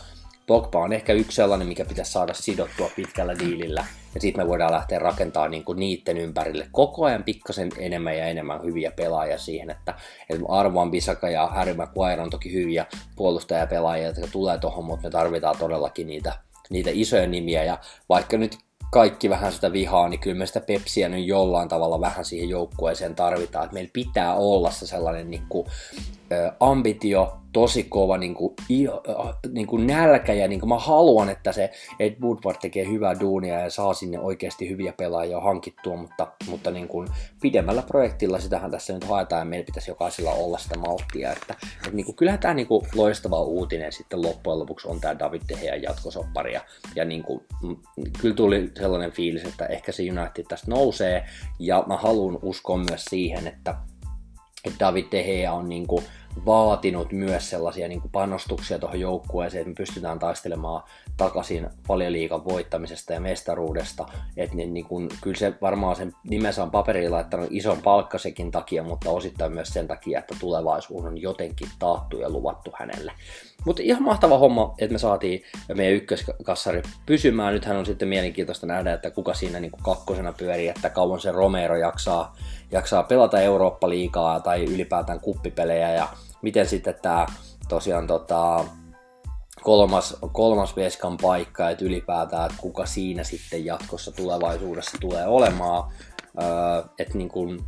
Pogba 0.47 0.79
on 0.79 0.93
ehkä 0.93 1.13
yksi 1.13 1.35
sellainen, 1.35 1.67
mikä 1.67 1.85
pitäisi 1.85 2.11
saada 2.11 2.33
sidottua 2.33 2.91
pitkällä 2.95 3.39
diilillä, 3.39 3.85
ja 4.15 4.21
sitten 4.21 4.45
me 4.45 4.49
voidaan 4.49 4.71
lähteä 4.71 4.99
rakentamaan 4.99 5.51
niin 5.51 5.65
kuin 5.65 5.79
niiden 5.79 6.17
ympärille 6.17 6.67
koko 6.71 7.05
ajan 7.05 7.23
pikkasen 7.23 7.69
enemmän 7.77 8.17
ja 8.17 8.25
enemmän 8.25 8.63
hyviä 8.63 8.91
pelaajia 8.91 9.37
siihen, 9.37 9.69
että, 9.69 9.93
että 10.29 10.43
Arvoan 10.49 10.91
Bisaka 10.91 11.29
ja 11.29 11.47
Harry 11.47 11.73
Maguire 11.73 12.21
on 12.21 12.29
toki 12.29 12.53
hyviä 12.53 12.85
puolustajapelaajia, 13.15 14.07
jotka 14.07 14.27
tulee 14.31 14.57
tuohon, 14.57 14.85
mutta 14.85 15.03
me 15.07 15.11
tarvitaan 15.11 15.57
todellakin 15.57 16.07
niitä 16.07 16.33
niitä 16.69 16.89
isoja 16.93 17.27
nimiä, 17.27 17.63
ja 17.63 17.77
vaikka 18.09 18.37
nyt 18.37 18.57
kaikki 18.91 19.29
vähän 19.29 19.51
sitä 19.51 19.71
vihaa, 19.71 20.09
niin 20.09 20.19
kyllä 20.19 20.37
me 20.37 20.45
sitä 20.45 20.59
Pepsiä 20.59 21.09
nyt 21.09 21.25
jollain 21.25 21.69
tavalla 21.69 22.01
vähän 22.01 22.25
siihen 22.25 22.49
joukkueeseen 22.49 23.15
tarvitaan. 23.15 23.65
Että 23.65 23.73
meillä 23.73 23.89
pitää 23.93 24.35
olla 24.35 24.71
se 24.71 24.87
sellainen 24.87 25.31
niin 25.31 25.45
kuin, 25.49 25.67
ä, 25.67 26.18
ambitio, 26.59 27.39
tosi 27.53 27.83
kova 27.83 28.17
niin 28.17 28.33
kuin, 28.33 28.55
niin 29.51 29.67
kuin 29.67 29.87
nälkä 29.87 30.33
ja 30.33 30.47
niin 30.47 30.59
kuin 30.59 30.69
mä 30.69 30.79
haluan, 30.79 31.29
että 31.29 31.51
se 31.51 31.71
Ed 31.99 32.15
Woodward 32.21 32.57
tekee 32.61 32.87
hyvää 32.87 33.19
duunia 33.19 33.59
ja 33.59 33.69
saa 33.69 33.93
sinne 33.93 34.19
oikeasti 34.19 34.69
hyviä 34.69 34.93
pelaajia 34.97 35.39
hankittua, 35.39 35.95
mutta, 35.95 36.27
mutta 36.49 36.71
niin 36.71 36.87
kuin 36.87 37.07
pidemmällä 37.41 37.81
projektilla 37.81 38.39
sitähän 38.39 38.71
tässä 38.71 38.93
nyt 38.93 39.03
haetaan 39.03 39.39
ja 39.39 39.45
meillä 39.45 39.65
pitäisi 39.65 39.91
jokaisella 39.91 40.31
olla 40.31 40.57
sitä 40.57 40.77
malttia, 40.77 41.31
että, 41.31 41.55
että 41.77 41.91
niin 41.91 42.05
kuin, 42.05 42.15
kyllähän 42.15 42.39
tämä 42.39 42.53
niin 42.53 42.67
kuin 42.67 42.85
loistava 42.95 43.41
uutinen 43.41 43.91
sitten 43.91 44.21
loppujen 44.21 44.59
lopuksi 44.59 44.87
on 44.87 45.01
tämä 45.01 45.19
David 45.19 45.41
De 45.49 45.55
Gea 45.55 45.75
jatkosoppari 45.75 46.53
ja, 46.53 46.61
ja 46.95 47.05
niin 47.05 47.23
kuin, 47.23 47.41
mm, 47.63 47.75
kyllä 48.21 48.35
tuli 48.35 48.71
sellainen 48.77 49.11
fiilis, 49.11 49.43
että 49.43 49.65
ehkä 49.65 49.91
se 49.91 50.03
United 50.03 50.45
tästä 50.49 50.71
nousee 50.71 51.25
ja 51.59 51.83
mä 51.87 51.97
haluan 51.97 52.39
uskoa 52.41 52.77
myös 52.77 53.05
siihen, 53.09 53.47
että 53.47 53.75
että 54.65 54.85
David 54.85 55.05
De 55.11 55.23
Gea 55.23 55.53
on 55.53 55.69
niin 55.69 55.87
kuin 55.87 56.05
vaatinut 56.45 57.11
myös 57.11 57.49
sellaisia 57.49 57.87
niin 57.87 58.01
kuin 58.01 58.11
panostuksia 58.11 58.79
tuohon 58.79 58.99
joukkueeseen, 58.99 59.61
että 59.61 59.69
me 59.69 59.75
pystytään 59.75 60.19
taistelemaan 60.19 60.83
takaisin 61.17 61.69
liikan 62.09 62.45
voittamisesta 62.45 63.13
ja 63.13 63.19
mestaruudesta. 63.19 64.05
Että 64.37 64.55
niin, 64.55 64.73
niin 64.73 64.85
kuin, 64.85 65.09
kyllä 65.21 65.37
se 65.37 65.53
varmaan 65.61 65.95
sen 65.95 66.13
nimensä 66.23 66.63
on 66.63 66.71
paperilla 66.71 67.15
laittanut 67.15 67.47
ison 67.51 67.81
palkkasekin 67.81 68.51
takia, 68.51 68.83
mutta 68.83 69.09
osittain 69.09 69.53
myös 69.53 69.69
sen 69.69 69.87
takia, 69.87 70.19
että 70.19 70.35
tulevaisuus 70.39 71.05
on 71.05 71.21
jotenkin 71.21 71.69
taattu 71.79 72.19
ja 72.19 72.29
luvattu 72.29 72.71
hänelle. 72.79 73.11
Mutta 73.65 73.81
ihan 73.83 74.03
mahtava 74.03 74.37
homma, 74.37 74.75
että 74.77 74.93
me 74.93 74.99
saatiin 74.99 75.43
meidän 75.73 75.95
ykköskassari 75.95 76.81
pysymään. 77.05 77.53
Nythän 77.53 77.77
on 77.77 77.85
sitten 77.85 78.07
mielenkiintoista 78.07 78.67
nähdä, 78.67 78.93
että 78.93 79.11
kuka 79.11 79.33
siinä 79.33 79.59
niin 79.59 79.71
kuin 79.71 79.83
kakkosena 79.83 80.33
pyörii, 80.33 80.67
että 80.67 80.89
kauan 80.89 81.19
se 81.19 81.31
Romero 81.31 81.75
jaksaa, 81.75 82.35
jaksaa 82.71 83.03
pelata 83.03 83.41
Eurooppa-liigaa 83.41 84.39
tai 84.39 84.63
ylipäätään 84.63 85.19
kuppipelejä 85.19 85.93
ja 85.93 86.07
miten 86.41 86.67
sitten 86.67 86.95
tämä 87.01 87.25
tosiaan 87.69 88.07
tota, 88.07 88.65
kolmas, 89.61 90.17
kolmas 90.31 90.75
veskan 90.75 91.17
paikka, 91.17 91.69
että 91.69 91.85
ylipäätään, 91.85 92.45
että 92.45 92.61
kuka 92.61 92.85
siinä 92.85 93.23
sitten 93.23 93.65
jatkossa 93.65 94.11
tulevaisuudessa 94.11 94.97
tulee 95.01 95.27
olemaan. 95.27 95.91
Öö, 96.41 96.83
että 96.99 97.17
niin 97.17 97.29
kuin 97.29 97.59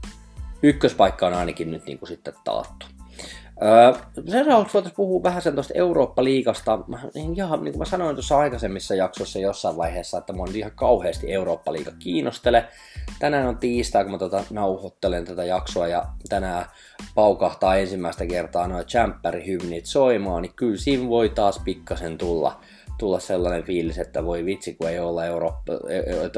ykköspaikka 0.63 1.27
on 1.27 1.33
ainakin 1.33 1.71
nyt 1.71 1.85
niin 1.85 1.99
kuin 1.99 2.09
sitten 2.09 2.33
taattu. 2.43 2.85
Öö, 3.63 3.93
seuraavaksi 4.27 4.73
voitaisiin 4.73 4.95
puhua 4.95 5.23
vähän 5.23 5.41
sen 5.41 5.53
tuosta 5.53 5.73
Eurooppa-liigasta. 5.75 6.79
Niin 7.15 7.35
ihan 7.35 7.63
niin 7.63 7.71
kuin 7.71 7.79
mä 7.79 7.85
sanoin 7.85 8.15
tuossa 8.15 8.37
aikaisemmissa 8.37 8.95
jaksoissa 8.95 9.39
jossain 9.39 9.77
vaiheessa, 9.77 10.17
että 10.17 10.33
mä 10.33 10.43
ihan 10.55 10.71
kauheasti 10.75 11.33
Eurooppa-liiga 11.33 11.91
kiinnostele. 11.99 12.67
Tänään 13.19 13.47
on 13.47 13.57
tiistai, 13.57 14.03
kun 14.03 14.11
mä 14.11 14.17
tota 14.17 14.43
nauhoittelen 14.49 15.25
tätä 15.25 15.43
jaksoa 15.43 15.87
ja 15.87 16.05
tänään 16.29 16.65
paukahtaa 17.15 17.75
ensimmäistä 17.75 18.25
kertaa 18.25 18.67
noin 18.67 18.85
Champer-hymnit 18.85 19.85
soimaan, 19.85 20.41
niin 20.41 20.53
kyllä 20.55 20.77
siinä 20.77 21.09
voi 21.09 21.29
taas 21.29 21.61
pikkasen 21.65 22.17
tulla 22.17 22.59
tulla 22.97 23.19
sellainen 23.19 23.63
fiilis, 23.63 23.97
että 23.97 24.25
voi 24.25 24.45
vitsi, 24.45 24.73
kun 24.73 24.89
ei 24.89 24.99
olla 24.99 25.25
Eurooppa, 25.25 25.73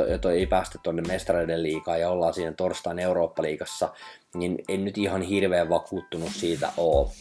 että 0.07 0.31
ei 0.31 0.45
päästä 0.45 0.79
tuonne 0.83 1.01
mestareiden 1.07 1.63
liikaan 1.63 1.99
ja 1.99 2.09
ollaan 2.09 2.33
siinä 2.33 2.53
torstain 2.53 2.99
Eurooppa-liigassa, 2.99 3.89
niin 4.33 4.59
en 4.69 4.85
nyt 4.85 4.97
ihan 4.97 5.21
hirveän 5.21 5.69
vakuuttunut 5.69 6.31
siitä 6.31 6.69
ole. 6.77 7.11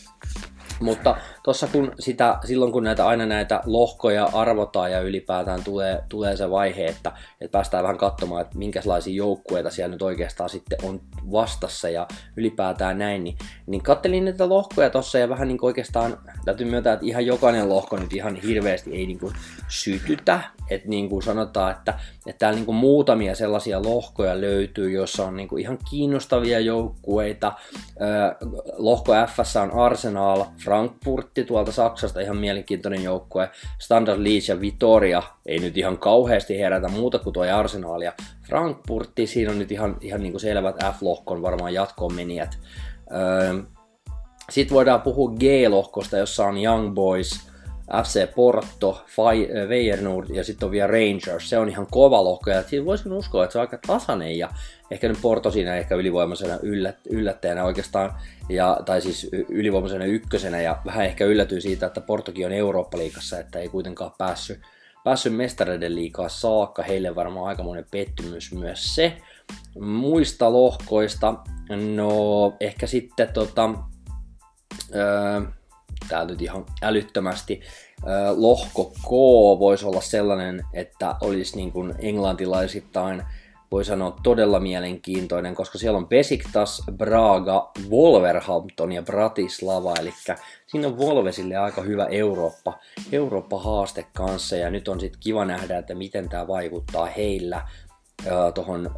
Mutta 0.80 1.16
tuossa 1.42 1.66
kun 1.66 1.92
sitä, 2.00 2.38
silloin 2.44 2.72
kun 2.72 2.84
näitä 2.84 3.06
aina 3.06 3.26
näitä 3.26 3.60
lohkoja 3.66 4.28
arvotaan 4.32 4.92
ja 4.92 5.00
ylipäätään 5.00 5.64
tulee, 5.64 6.04
tulee 6.08 6.36
se 6.36 6.50
vaihe, 6.50 6.86
että, 6.86 7.12
että 7.40 7.52
päästään 7.52 7.82
vähän 7.82 7.98
katsomaan, 7.98 8.42
että 8.42 8.58
minkälaisia 8.58 9.14
joukkueita 9.14 9.70
siellä 9.70 9.92
nyt 9.92 10.02
oikeastaan 10.02 10.50
sitten 10.50 10.78
on 10.82 11.00
vastassa 11.32 11.88
ja 11.88 12.08
ylipäätään 12.36 12.98
näin, 12.98 13.24
niin, 13.24 13.36
niin 13.66 13.82
kattelin 13.82 14.24
näitä 14.24 14.48
lohkoja 14.48 14.90
tuossa 14.90 15.18
ja 15.18 15.28
vähän 15.28 15.48
niin 15.48 15.58
kuin 15.58 15.68
oikeastaan 15.68 16.18
täytyy 16.44 16.66
myöntää, 16.66 16.92
että 16.92 17.06
ihan 17.06 17.26
jokainen 17.26 17.68
lohko 17.68 17.96
nyt 17.96 18.12
ihan 18.12 18.36
hirveästi 18.36 18.96
ei 18.96 19.06
niin 19.06 19.18
kuin 19.18 19.34
sytytä, 19.68 20.40
että 20.70 20.88
niin 20.88 21.08
kuin 21.08 21.22
sanotaan, 21.22 21.72
että, 21.72 21.94
että 22.26 22.38
täällä 22.38 22.56
niin 22.56 22.66
kuin 22.66 22.76
muutamia 22.76 23.34
sellaisia 23.34 23.82
lohkoja 23.82 24.40
löytyy, 24.40 24.90
joissa 24.90 25.26
on 25.26 25.36
niin 25.36 25.48
kuin 25.48 25.62
ihan 25.62 25.78
kiinnostavia 25.90 26.60
joukkueita. 26.60 27.52
Lohko 28.76 29.12
F 29.12 29.38
on 29.62 29.70
Arsenal, 29.70 30.44
Frankfurtti 30.64 31.44
tuolta 31.44 31.72
Saksasta, 31.72 32.20
ihan 32.20 32.36
mielenkiintoinen 32.36 33.02
joukkue. 33.02 33.50
Standard 33.78 34.20
Liège 34.20 34.44
ja 34.48 34.60
Vitoria 34.60 35.22
ei 35.46 35.58
nyt 35.58 35.76
ihan 35.76 35.98
kauheasti 35.98 36.58
herätä 36.58 36.88
muuta 36.88 37.18
kuin 37.18 37.34
tuo 37.34 37.44
Arsenal 37.54 38.00
ja 38.00 38.12
Frankfurtti. 38.48 39.26
Siinä 39.26 39.50
on 39.50 39.58
nyt 39.58 39.72
ihan, 39.72 39.96
ihan 40.00 40.22
niin 40.22 40.32
kuin 40.32 40.40
selvät 40.40 40.76
F-lohkon 40.82 41.42
varmaan 41.42 41.74
jatkoon 41.74 42.14
menijät. 42.14 42.58
Sitten 44.50 44.74
voidaan 44.74 45.02
puhua 45.02 45.30
G-lohkosta, 45.30 46.16
jossa 46.16 46.46
on 46.46 46.64
Young 46.64 46.94
Boys, 46.94 47.51
FC 48.02 48.34
Porto, 48.34 49.04
Feyenoord 49.68 50.28
ja 50.30 50.44
sitten 50.44 50.66
on 50.66 50.72
vielä 50.72 50.86
Rangers. 50.86 51.50
Se 51.50 51.58
on 51.58 51.68
ihan 51.68 51.86
kova 51.90 52.24
lohko 52.24 52.50
ja 52.50 52.62
siinä 52.62 52.86
voisin 52.86 53.12
uskoa, 53.12 53.44
että 53.44 53.52
se 53.52 53.58
on 53.58 53.60
aika 53.60 53.78
tasainen 53.86 54.38
ja 54.38 54.48
ehkä 54.90 55.08
nyt 55.08 55.18
Porto 55.22 55.50
siinä 55.50 55.76
ehkä 55.76 55.94
ylivoimaisena 55.94 56.58
yllät, 56.62 56.96
yllättäjänä 57.10 57.64
oikeastaan, 57.64 58.14
ja, 58.48 58.80
tai 58.84 59.00
siis 59.00 59.28
ylivoimaisena 59.48 60.04
ykkösenä 60.04 60.60
ja 60.60 60.82
vähän 60.86 61.06
ehkä 61.06 61.24
yllätyy 61.24 61.60
siitä, 61.60 61.86
että 61.86 62.00
Portokin 62.00 62.46
on 62.46 62.52
Eurooppa-liigassa, 62.52 63.38
että 63.38 63.58
ei 63.58 63.68
kuitenkaan 63.68 64.12
päässyt, 64.18 64.60
päässyt 65.04 65.36
mestareiden 65.36 65.94
liikaa 65.94 66.28
saakka. 66.28 66.82
Heille 66.82 67.14
varmaan 67.14 67.46
aikamoinen 67.46 67.86
pettymys 67.90 68.52
myös 68.52 68.94
se. 68.94 69.16
Muista 69.80 70.52
lohkoista, 70.52 71.34
no 71.94 72.56
ehkä 72.60 72.86
sitten 72.86 73.32
tota, 73.32 73.70
öö, 74.94 75.40
tää 76.08 76.24
nyt 76.24 76.42
ihan 76.42 76.66
älyttömästi. 76.82 77.60
Lohko 78.36 78.84
K 78.84 79.10
voisi 79.58 79.86
olla 79.86 80.00
sellainen, 80.00 80.64
että 80.72 81.14
olisi 81.20 81.56
niin 81.56 81.72
kuin 81.72 81.94
englantilaisittain 81.98 83.22
voi 83.70 83.84
sanoa 83.84 84.16
todella 84.22 84.60
mielenkiintoinen, 84.60 85.54
koska 85.54 85.78
siellä 85.78 85.96
on 85.96 86.08
Besiktas, 86.08 86.82
Braga, 86.92 87.70
Wolverhampton 87.90 88.92
ja 88.92 89.02
Bratislava, 89.02 89.94
eli 90.00 90.12
siinä 90.66 90.88
on 90.88 90.98
Volvesille 90.98 91.56
aika 91.56 91.82
hyvä 91.82 92.04
Eurooppa, 92.04 92.78
Eurooppa-haaste 93.12 94.06
kanssa, 94.12 94.56
ja 94.56 94.70
nyt 94.70 94.88
on 94.88 95.00
sitten 95.00 95.20
kiva 95.20 95.44
nähdä, 95.44 95.78
että 95.78 95.94
miten 95.94 96.28
tämä 96.28 96.46
vaikuttaa 96.48 97.06
heillä 97.06 97.68
tuohon 98.54 98.90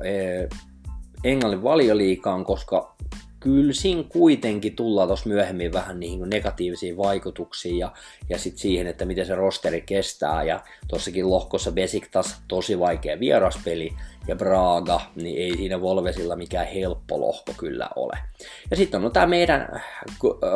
Englannin 1.25 1.63
valioliikaan, 1.63 2.45
koska 2.45 2.97
kyllä 3.45 3.73
siinä 3.73 4.03
kuitenkin 4.09 4.77
tullaan 4.77 5.09
tuossa 5.09 5.29
myöhemmin 5.29 5.73
vähän 5.73 6.01
niihin 6.01 6.31
negatiivisiin 6.31 6.97
vaikutuksiin 6.97 7.79
ja, 7.79 7.93
ja 8.29 8.39
sitten 8.39 8.61
siihen, 8.61 8.87
että 8.87 9.05
miten 9.05 9.27
se 9.27 9.35
rosteri 9.35 9.81
kestää. 9.81 10.45
Ja 10.45 10.61
tuossakin 10.89 11.31
lohkossa 11.31 11.73
Besiktas 11.73 12.43
tosi 12.49 12.79
vaikea 12.79 13.21
vieraspeli 13.21 13.91
ja 14.29 14.37
Braga, 14.37 15.01
niin 15.17 15.43
ei 15.43 15.57
siinä 15.57 15.81
Volvesilla 15.81 16.37
mikään 16.37 16.67
helppo 16.67 17.21
lohko 17.21 17.53
kyllä 17.57 17.89
ole. 17.97 18.19
Ja 18.71 18.77
sitten 18.77 18.99
on 18.99 19.03
no, 19.03 19.11
tämä 19.11 19.27
meidän 19.27 19.69
äh, 19.75 19.83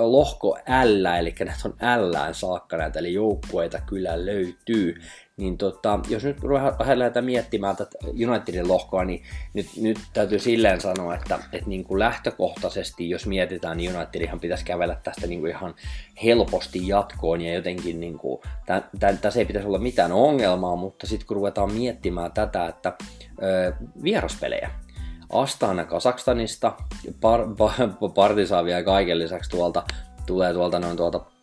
lohko 0.00 0.58
L, 0.84 1.04
eli 1.18 1.34
näitä 1.38 1.60
on 1.64 1.74
L 2.00 2.32
saakka 2.32 2.76
näitä, 2.76 2.98
eli 2.98 3.12
joukkueita 3.12 3.80
kyllä 3.86 4.26
löytyy 4.26 4.94
niin 5.38 5.58
tota, 5.58 6.00
jos 6.08 6.24
nyt 6.24 6.36
lähdetään 6.94 7.24
miettimään 7.24 7.76
tätä 7.76 7.98
Unitedin 8.28 8.68
lohkoa, 8.68 9.04
niin 9.04 9.22
nyt, 9.54 9.66
nyt 9.80 9.98
täytyy 10.12 10.38
silleen 10.38 10.80
sanoa, 10.80 11.14
että, 11.14 11.38
että 11.52 11.68
niin 11.68 11.84
kuin 11.84 11.98
lähtökohtaisesti, 11.98 13.10
jos 13.10 13.26
mietitään, 13.26 13.76
niin 13.76 13.96
Unitedihan 13.96 14.40
pitäisi 14.40 14.64
kävellä 14.64 14.96
tästä 15.02 15.26
niin 15.26 15.40
kuin 15.40 15.50
ihan 15.50 15.74
helposti 16.24 16.88
jatkoon 16.88 17.40
ja 17.40 17.54
jotenkin 17.54 18.00
niin 18.00 18.18
kuin, 18.18 18.40
tässä 19.20 19.40
ei 19.40 19.46
pitäisi 19.46 19.68
olla 19.68 19.78
mitään 19.78 20.12
ongelmaa, 20.12 20.76
mutta 20.76 21.06
sitten 21.06 21.26
kun 21.26 21.36
ruvetaan 21.36 21.72
miettimään 21.72 22.32
tätä, 22.32 22.66
että 22.66 22.92
ö, 23.42 23.72
vieraspelejä, 24.02 24.70
Astana 25.32 25.84
Kasakstanista, 25.84 26.72
par, 27.20 27.40
par, 27.58 27.72
Partisan 28.14 28.64
vielä 28.64 28.82
kaiken 28.82 29.18
lisäksi 29.18 29.50
tuolta, 29.50 29.82
tulee 30.26 30.52
tuolta 30.52 30.78
noin 30.78 30.96
tuolta 30.96 31.37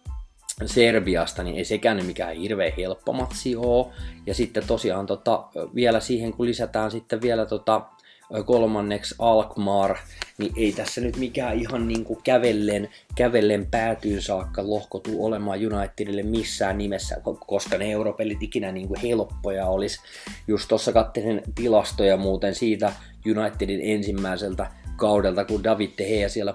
Serbiasta, 0.65 1.43
niin 1.43 1.57
ei 1.57 1.65
sekään 1.65 2.05
mikään 2.05 2.35
hirveän 2.35 2.71
helppo 2.77 3.13
matsi 3.13 3.55
ole. 3.55 3.87
Ja 4.25 4.33
sitten 4.33 4.67
tosiaan 4.67 5.05
tota, 5.05 5.43
vielä 5.75 5.99
siihen, 5.99 6.33
kun 6.33 6.45
lisätään 6.45 6.91
sitten 6.91 7.21
vielä 7.21 7.45
tota, 7.45 7.81
kolmanneksi 8.45 9.15
Alkmaar, 9.19 9.97
niin 10.37 10.53
ei 10.57 10.71
tässä 10.71 11.01
nyt 11.01 11.17
mikään 11.17 11.59
ihan 11.59 11.87
niin 11.87 12.03
kuin 12.03 12.19
kävellen, 12.23 12.89
kävellen 13.15 13.67
päätyyn 13.71 14.21
saakka 14.21 14.69
lohko 14.69 14.99
tuu 14.99 15.25
olemaan 15.25 15.59
Unitedille 15.73 16.23
missään 16.23 16.77
nimessä, 16.77 17.21
koska 17.47 17.77
ne 17.77 17.91
europelit 17.91 18.43
ikinä 18.43 18.71
niin 18.71 18.87
kuin 18.87 18.99
helppoja 19.01 19.67
olisi. 19.67 19.99
Just 20.47 20.67
tuossa 20.67 20.93
katselin 20.93 21.41
tilastoja 21.55 22.17
muuten 22.17 22.55
siitä 22.55 22.93
Unitedin 23.37 23.79
ensimmäiseltä 23.83 24.71
kaudelta, 24.97 25.45
kun 25.45 25.63
David 25.63 25.89
De 25.97 26.03
Gea 26.03 26.29
siellä 26.29 26.53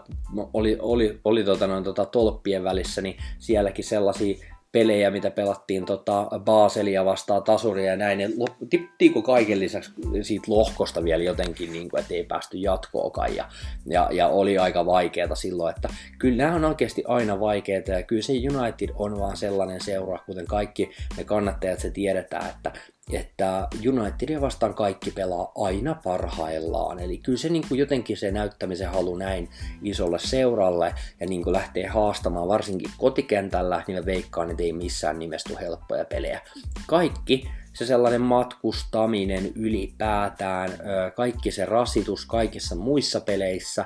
oli, 0.52 0.76
oli, 0.80 1.20
oli 1.24 1.44
tota 1.44 1.66
noin, 1.66 1.84
tota, 1.84 2.04
tolppien 2.04 2.64
välissä, 2.64 3.02
niin 3.02 3.16
sielläkin 3.38 3.84
sellaisia 3.84 4.36
pelejä, 4.72 5.10
mitä 5.10 5.30
pelattiin 5.30 5.84
tota, 5.84 6.28
Baselia 6.38 7.04
vastaan 7.04 7.42
tasuria 7.42 7.90
ja 7.90 7.96
näin, 7.96 8.18
niin 8.18 8.32
tippitiinko 8.70 9.22
kaiken 9.22 9.60
lisäksi 9.60 9.92
siitä 10.22 10.44
lohkosta 10.48 11.04
vielä 11.04 11.22
jotenkin, 11.22 11.72
niin 11.72 11.88
kuin, 11.88 12.00
että 12.00 12.14
ei 12.14 12.24
päästy 12.24 12.58
jatkookaan 12.58 13.36
ja, 13.36 13.48
ja, 13.86 14.08
ja 14.12 14.28
oli 14.28 14.58
aika 14.58 14.86
vaikeaa 14.86 15.34
silloin, 15.34 15.74
että 15.76 15.88
kyllä 16.18 16.36
nämä 16.36 16.56
on 16.56 16.64
oikeasti 16.64 17.02
aina 17.06 17.40
vaikeita 17.40 17.90
ja 17.90 18.02
kyllä 18.02 18.22
se 18.22 18.32
United 18.32 18.88
on 18.94 19.18
vaan 19.18 19.36
sellainen 19.36 19.80
seura, 19.80 20.18
kuten 20.26 20.46
kaikki 20.46 20.90
me 21.16 21.24
kannattajat 21.24 21.80
se 21.80 21.90
tiedetään, 21.90 22.50
että 22.50 22.72
että 23.16 23.68
Unitedia 23.88 24.40
vastaan 24.40 24.74
kaikki 24.74 25.10
pelaa 25.10 25.52
aina 25.54 25.94
parhaillaan. 26.04 26.98
Eli 26.98 27.18
kyllä 27.18 27.38
se 27.38 27.48
niin 27.48 27.64
kuin 27.68 27.78
jotenkin 27.78 28.16
se 28.16 28.30
näyttämisen 28.30 28.90
halu 28.90 29.16
näin 29.16 29.48
isolle 29.82 30.18
seuralle 30.18 30.94
ja 31.20 31.26
niin 31.26 31.42
kuin 31.42 31.52
lähtee 31.52 31.86
haastamaan 31.86 32.48
varsinkin 32.48 32.90
kotikentällä, 32.98 33.82
niin 33.86 33.98
me 33.98 34.06
veikkaan, 34.06 34.50
että 34.50 34.62
ei 34.62 34.72
missään 34.72 35.18
nimestä 35.18 35.58
helppoja 35.60 36.04
pelejä. 36.04 36.40
Kaikki 36.86 37.50
se 37.72 37.86
sellainen 37.86 38.20
matkustaminen 38.20 39.52
ylipäätään, 39.54 40.70
kaikki 41.16 41.50
se 41.50 41.64
rasitus 41.64 42.26
kaikissa 42.26 42.74
muissa 42.74 43.20
peleissä, 43.20 43.84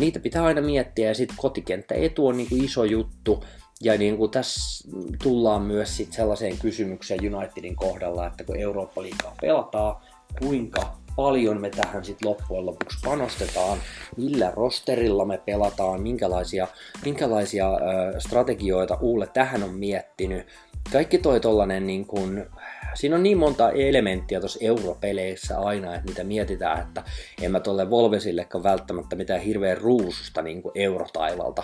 niitä 0.00 0.20
pitää 0.20 0.44
aina 0.44 0.60
miettiä 0.60 1.08
ja 1.08 1.14
sitten 1.14 1.36
kotikenttäetu 1.36 2.26
on 2.26 2.36
niinku 2.36 2.54
iso 2.56 2.84
juttu, 2.84 3.44
ja 3.82 3.98
niin 3.98 4.16
kuin 4.16 4.30
tässä 4.30 4.88
tullaan 5.22 5.62
myös 5.62 5.96
sit 5.96 6.12
sellaiseen 6.12 6.58
kysymykseen 6.58 7.34
Unitedin 7.34 7.76
kohdalla, 7.76 8.26
että 8.26 8.44
kun 8.44 8.56
Eurooppa-liigaa 8.56 9.34
pelataan, 9.40 9.96
kuinka 10.38 11.00
paljon 11.16 11.60
me 11.60 11.70
tähän 11.70 12.04
sitten 12.04 12.28
loppujen 12.28 12.66
lopuksi 12.66 12.98
panostetaan, 13.04 13.78
millä 14.16 14.52
rosterilla 14.56 15.24
me 15.24 15.38
pelataan, 15.46 16.02
minkälaisia, 16.02 16.68
minkälaisia 17.04 17.70
ö, 17.70 18.20
strategioita 18.20 18.98
Ulle 19.00 19.26
tähän 19.26 19.62
on 19.62 19.74
miettinyt. 19.74 20.46
Kaikki 20.92 21.18
toi 21.18 21.40
tollanen 21.40 21.86
niin 21.86 22.06
kun, 22.06 22.46
siinä 22.94 23.16
on 23.16 23.22
niin 23.22 23.38
monta 23.38 23.70
elementtiä 23.70 24.40
tuossa 24.40 24.58
europeleissä 24.62 25.58
aina, 25.58 25.94
että 25.94 26.08
mitä 26.08 26.24
mietitään, 26.24 26.80
että 26.80 27.02
en 27.42 27.52
mä 27.52 27.60
tolle 27.60 27.90
Volvesillekaan 27.90 28.64
välttämättä 28.64 29.16
mitään 29.16 29.40
hirveän 29.40 29.78
ruususta 29.78 30.42
niin 30.42 30.62
eurotaivalta 30.74 31.62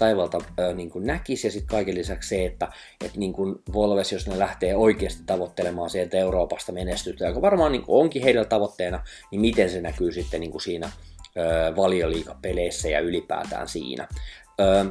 taivalta 0.00 0.38
ö, 0.58 0.74
niin 0.74 0.90
kuin 0.90 1.06
näkisi. 1.06 1.46
Ja 1.46 1.50
sitten 1.50 1.70
kaiken 1.70 1.94
lisäksi 1.94 2.28
se, 2.28 2.46
että, 2.46 2.68
että 3.04 3.18
niin 3.18 3.32
kuin 3.32 3.54
Volves, 3.72 4.12
jos 4.12 4.28
ne 4.28 4.38
lähtee 4.38 4.76
oikeasti 4.76 5.22
tavoittelemaan 5.26 5.90
sieltä 5.90 6.16
Euroopasta 6.16 6.72
menestystä, 6.72 7.26
joka 7.26 7.42
varmaan 7.42 7.72
niin 7.72 7.82
kuin 7.82 8.00
onkin 8.02 8.22
heidän 8.22 8.48
tavoitteena, 8.48 9.04
niin 9.30 9.40
miten 9.40 9.70
se 9.70 9.80
näkyy 9.80 10.12
sitten 10.12 10.40
niin 10.40 10.50
kuin 10.50 10.62
siinä 10.62 10.90
ö, 11.36 11.76
valioliikapeleissä 11.76 12.88
ja 12.88 13.00
ylipäätään 13.00 13.68
siinä. 13.68 14.08
Ö, 14.60 14.84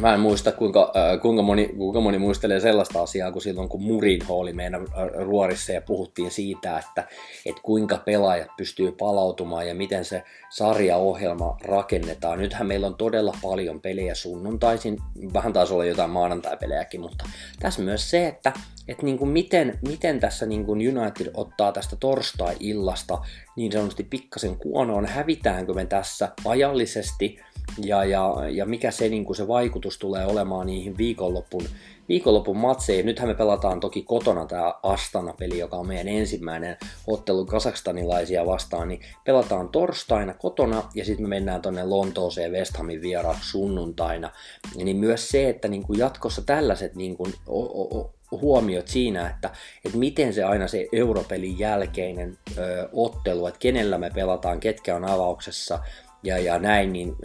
Mä 0.00 0.14
en 0.14 0.20
muista, 0.20 0.52
kuinka, 0.52 0.92
äh, 0.96 1.20
kuinka, 1.20 1.42
moni, 1.42 1.68
kuinka 1.76 2.00
moni 2.00 2.18
muistelee 2.18 2.60
sellaista 2.60 3.02
asiaa, 3.02 3.32
kun 3.32 3.42
silloin 3.42 3.68
kun 3.68 3.82
Murinho 3.82 4.38
oli 4.38 4.52
meidän 4.52 4.82
äh, 4.82 5.08
ruorissa 5.26 5.72
ja 5.72 5.80
puhuttiin 5.80 6.30
siitä, 6.30 6.78
että, 6.78 7.08
että 7.46 7.62
kuinka 7.62 7.98
pelaajat 7.98 8.48
pystyy 8.56 8.92
palautumaan 8.92 9.68
ja 9.68 9.74
miten 9.74 10.04
se 10.04 10.22
sarjaohjelma 10.50 11.56
rakennetaan. 11.64 12.38
Nythän 12.38 12.66
meillä 12.66 12.86
on 12.86 12.94
todella 12.94 13.34
paljon 13.42 13.80
pelejä 13.80 14.14
sunnuntaisin, 14.14 14.98
vähän 15.32 15.52
taas 15.52 15.72
olla 15.72 15.84
jotain 15.84 16.10
maanantai-pelejäkin, 16.10 17.00
mutta 17.00 17.24
tässä 17.60 17.82
myös 17.82 18.10
se, 18.10 18.26
että, 18.26 18.52
että 18.88 19.02
niin 19.02 19.18
kuin 19.18 19.30
miten, 19.30 19.78
miten 19.88 20.20
tässä 20.20 20.46
niin 20.46 20.64
kuin 20.64 20.98
United 20.98 21.30
ottaa 21.34 21.72
tästä 21.72 21.96
torstai-illasta 21.96 23.18
niin 23.56 23.72
sanotusti 23.72 24.04
pikkasen 24.04 24.56
kuonoon, 24.56 25.06
hävitäänkö 25.06 25.74
me 25.74 25.86
tässä 25.86 26.32
ajallisesti– 26.44 27.36
ja, 27.78 28.04
ja, 28.04 28.34
ja 28.50 28.66
mikä 28.66 28.90
se, 28.90 29.08
niin 29.08 29.24
kuin 29.24 29.36
se 29.36 29.48
vaikutus 29.48 29.98
tulee 29.98 30.26
olemaan 30.26 30.66
niihin 30.66 30.98
viikonlopun, 30.98 31.64
viikonlopun 32.08 32.56
matseihin. 32.56 33.06
Nythän 33.06 33.28
me 33.28 33.34
pelataan 33.34 33.80
toki 33.80 34.02
kotona 34.02 34.46
tämä 34.46 34.74
Astana-peli, 34.82 35.58
joka 35.58 35.76
on 35.76 35.86
meidän 35.86 36.08
ensimmäinen 36.08 36.76
ottelu 37.06 37.46
kasakstanilaisia 37.46 38.46
vastaan, 38.46 38.88
niin 38.88 39.00
pelataan 39.24 39.68
torstaina 39.68 40.34
kotona 40.34 40.82
ja 40.94 41.04
sitten 41.04 41.24
me 41.24 41.28
mennään 41.28 41.62
tonne 41.62 41.84
Lontooseen 41.84 42.52
West 42.52 42.76
Hamin 42.76 43.02
vieraaksi 43.02 43.50
sunnuntaina. 43.50 44.30
Niin 44.76 44.96
myös 44.96 45.28
se, 45.28 45.48
että 45.48 45.68
niin 45.68 45.84
jatkossa 45.98 46.42
tällaiset 46.42 46.94
niin 46.94 47.16
kuin, 47.16 47.34
o, 47.46 47.98
o, 47.98 48.14
huomiot 48.30 48.88
siinä, 48.88 49.30
että, 49.30 49.50
että 49.84 49.98
miten 49.98 50.32
se 50.32 50.44
aina 50.44 50.68
se 50.68 50.88
europelin 50.92 51.58
jälkeinen 51.58 52.38
ö, 52.58 52.88
ottelu, 52.92 53.46
että 53.46 53.60
kenellä 53.60 53.98
me 53.98 54.10
pelataan, 54.14 54.60
ketkä 54.60 54.96
on 54.96 55.04
avauksessa 55.04 55.78
ja, 56.22 56.38
ja 56.38 56.58
näin, 56.58 56.92
niin 56.92 57.16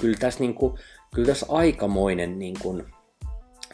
kyllä 0.00 0.16
tässä, 0.18 0.40
niin 0.40 0.54
kuin, 0.54 0.78
kyllä 1.14 1.26
tässä 1.26 1.46
aikamoinen 1.48 2.38
niin 2.38 2.56
kuin, 2.62 2.86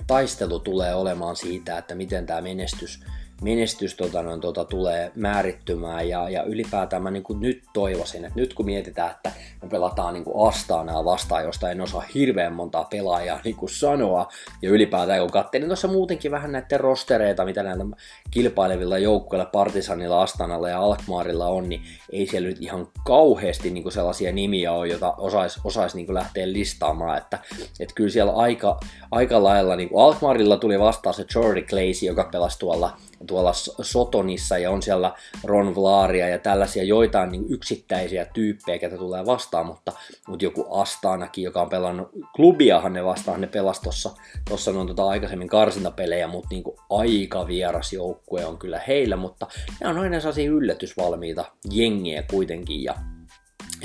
taistelu 0.07 0.59
tulee 0.59 0.95
olemaan 0.95 1.37
siitä, 1.37 1.79
että 1.79 1.95
miten 1.95 2.26
tämä 2.26 2.41
menestys 2.41 3.00
menestys 3.43 3.95
tota, 3.95 4.23
no, 4.23 4.38
tota, 4.38 4.64
tulee 4.64 5.12
määrittymään 5.14 6.09
ja, 6.09 6.31
ja 6.31 6.43
ylipäätään 6.43 7.02
mä 7.02 7.11
niin 7.11 7.23
kuin 7.23 7.40
nyt 7.40 7.62
toivoisin, 7.73 8.25
että 8.25 8.40
nyt 8.40 8.55
kun 8.55 8.66
mietitään, 8.66 9.11
että 9.11 9.33
me 9.62 9.69
pelataan 9.69 10.14
niin 10.14 10.25
kuin 10.25 10.49
Astaanaa 10.49 11.05
vastaan, 11.05 11.45
josta 11.45 11.71
en 11.71 11.81
osaa 11.81 12.05
hirveän 12.14 12.52
montaa 12.52 12.85
pelaajaa 12.85 13.40
niin 13.45 13.57
kuin 13.57 13.71
sanoa. 13.71 14.28
Ja 14.62 14.71
ylipäätään 14.71 15.21
kun 15.21 15.31
katselin 15.31 15.66
tuossa 15.66 15.88
muutenkin 15.88 16.31
vähän 16.31 16.52
näiden 16.52 16.81
rostereita, 16.81 17.45
mitä 17.45 17.62
näitä 17.62 17.85
kilpailevilla 18.31 18.99
joukkueilla, 18.99 19.47
Partisanilla, 19.47 20.23
Astanalla 20.23 20.69
ja 20.69 20.81
Alkmaarilla 20.81 21.47
on, 21.47 21.69
niin 21.69 21.83
ei 22.12 22.26
siellä 22.26 22.49
nyt 22.49 22.59
ihan 22.61 22.88
kauheasti 23.05 23.71
niin 23.71 23.83
kuin 23.83 23.93
sellaisia 23.93 24.33
nimiä 24.33 24.73
ole, 24.73 24.88
joita 24.88 25.14
osaisi 25.19 25.61
osais 25.64 25.95
niin 25.95 26.14
lähteä 26.14 26.52
listaamaan, 26.52 27.19
että, 27.19 27.38
että 27.81 27.95
kyllä 27.95 28.11
siellä 28.11 28.33
aika, 28.33 28.81
aika 29.11 29.43
lailla, 29.43 29.76
niin 29.76 29.89
kuin 29.89 30.04
Alkmaarilla 30.04 30.56
tuli 30.56 30.78
vastaan 30.78 31.15
se 31.15 31.25
Jordi 31.34 31.63
Clacy, 31.63 32.06
joka 32.06 32.28
pelasi 32.32 32.58
tuolla 32.58 32.97
tuolla 33.26 33.52
Sotonissa 33.83 34.59
ja 34.59 34.71
on 34.71 34.83
siellä 34.83 35.13
Ron 35.45 35.75
Vlaria 35.75 36.29
ja 36.29 36.39
tällaisia 36.39 36.85
joitain 36.85 37.33
niin 37.33 37.45
yksittäisiä 37.49 38.25
tyyppejä, 38.25 38.79
ketä 38.79 38.97
tulee 38.97 39.26
vastaan, 39.26 39.67
mutta, 39.67 39.93
mutta 40.29 40.45
joku 40.45 40.67
Astaanakin, 40.71 41.45
joka 41.45 41.63
on 41.63 41.69
pelannut 41.69 42.09
klubiahan 42.37 42.93
ne 42.93 43.05
vastaan, 43.05 43.41
ne 43.41 43.47
pelasi 43.47 43.83
tuossa 43.83 44.11
tossa 44.49 44.73
noin 44.73 44.89
tota 44.89 45.09
aikaisemmin 45.09 45.49
karsintapelejä, 45.49 46.26
mutta 46.26 46.49
niin 46.50 46.63
kuin 46.63 46.76
aika 46.91 47.47
vieras 47.47 47.93
joukkue 47.93 48.45
on 48.45 48.59
kyllä 48.59 48.81
heillä, 48.89 49.17
mutta 49.17 49.47
ne 49.81 49.89
on 49.89 49.99
aina 49.99 50.21
sellaisia 50.21 50.50
yllätysvalmiita 50.50 51.45
jengiä 51.71 52.23
kuitenkin 52.31 52.85
ja 52.85 52.95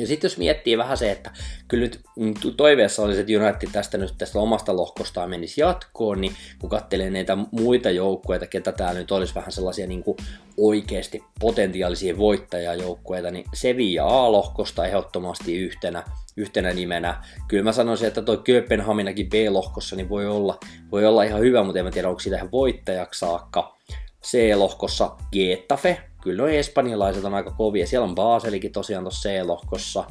ja 0.02 0.08
sitten 0.08 0.30
jos 0.30 0.38
miettii 0.38 0.78
vähän 0.78 0.98
se, 0.98 1.12
että 1.12 1.32
kyllä 1.68 1.90
nyt 2.16 2.40
toiveessa 2.58 3.04
olisi, 3.04 3.20
että 3.20 3.34
United 3.34 3.70
tästä 3.72 3.98
nyt 3.98 4.14
tästä 4.18 4.40
omasta 4.40 4.76
lohkostaan 4.76 5.30
menisi 5.30 5.62
jatkoon, 5.62 6.22
niin 6.22 6.34
kun 6.60 6.70
katselee 6.70 7.10
näitä 7.10 7.38
muita 7.52 7.90
joukkueita, 7.90 8.48
ketä 8.48 8.72
täällä 8.72 9.00
nyt 9.00 9.12
olisi 9.12 9.36
vähän 9.36 9.52
sellaisia 9.52 9.88
niin 9.88 10.04
kuin 10.04 10.18
oikeasti 10.58 11.24
potentiaalisia 11.40 12.18
voittajajoukkueita, 12.18 13.32
niin 13.32 13.46
Sevilla 13.54 14.26
A-lohkosta 14.26 14.86
ehdottomasti 14.86 15.58
yhtenä, 15.58 16.04
yhtenä 16.38 16.74
nimenä. 16.74 17.24
Kyllä 17.48 17.64
mä 17.64 17.72
sanoisin, 17.72 18.08
että 18.08 18.22
toi 18.22 18.38
Kööpenhaminakin 18.38 19.30
B-lohkossa 19.30 19.96
niin 19.96 20.10
voi 20.10 20.28
olla, 20.28 20.60
voi 20.92 21.06
olla 21.06 21.24
ihan 21.24 21.42
hyvä, 21.42 21.64
mutta 21.64 21.80
en 21.80 21.86
mä 21.86 21.92
tiedä, 21.92 22.08
onko 22.08 22.20
siitä 22.20 22.36
ihan 22.36 22.52
voittajaksi 22.52 23.20
saakka. 23.20 23.78
C-lohkossa 24.24 25.16
Getafe, 25.32 26.02
kyllä 26.22 26.44
nuo 26.44 26.48
espanjalaiset 26.48 27.26
on 27.26 27.34
aika 27.34 27.52
kovia. 27.52 27.88
Siellä 27.88 28.08
on 28.08 28.16
Baselikin 28.16 28.72
tosiaan 28.72 29.04
tuossa 29.04 29.30
C-lohkossa. 29.30 30.04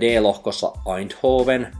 D-lohkossa 0.00 0.72
Eindhoven. 0.98 1.76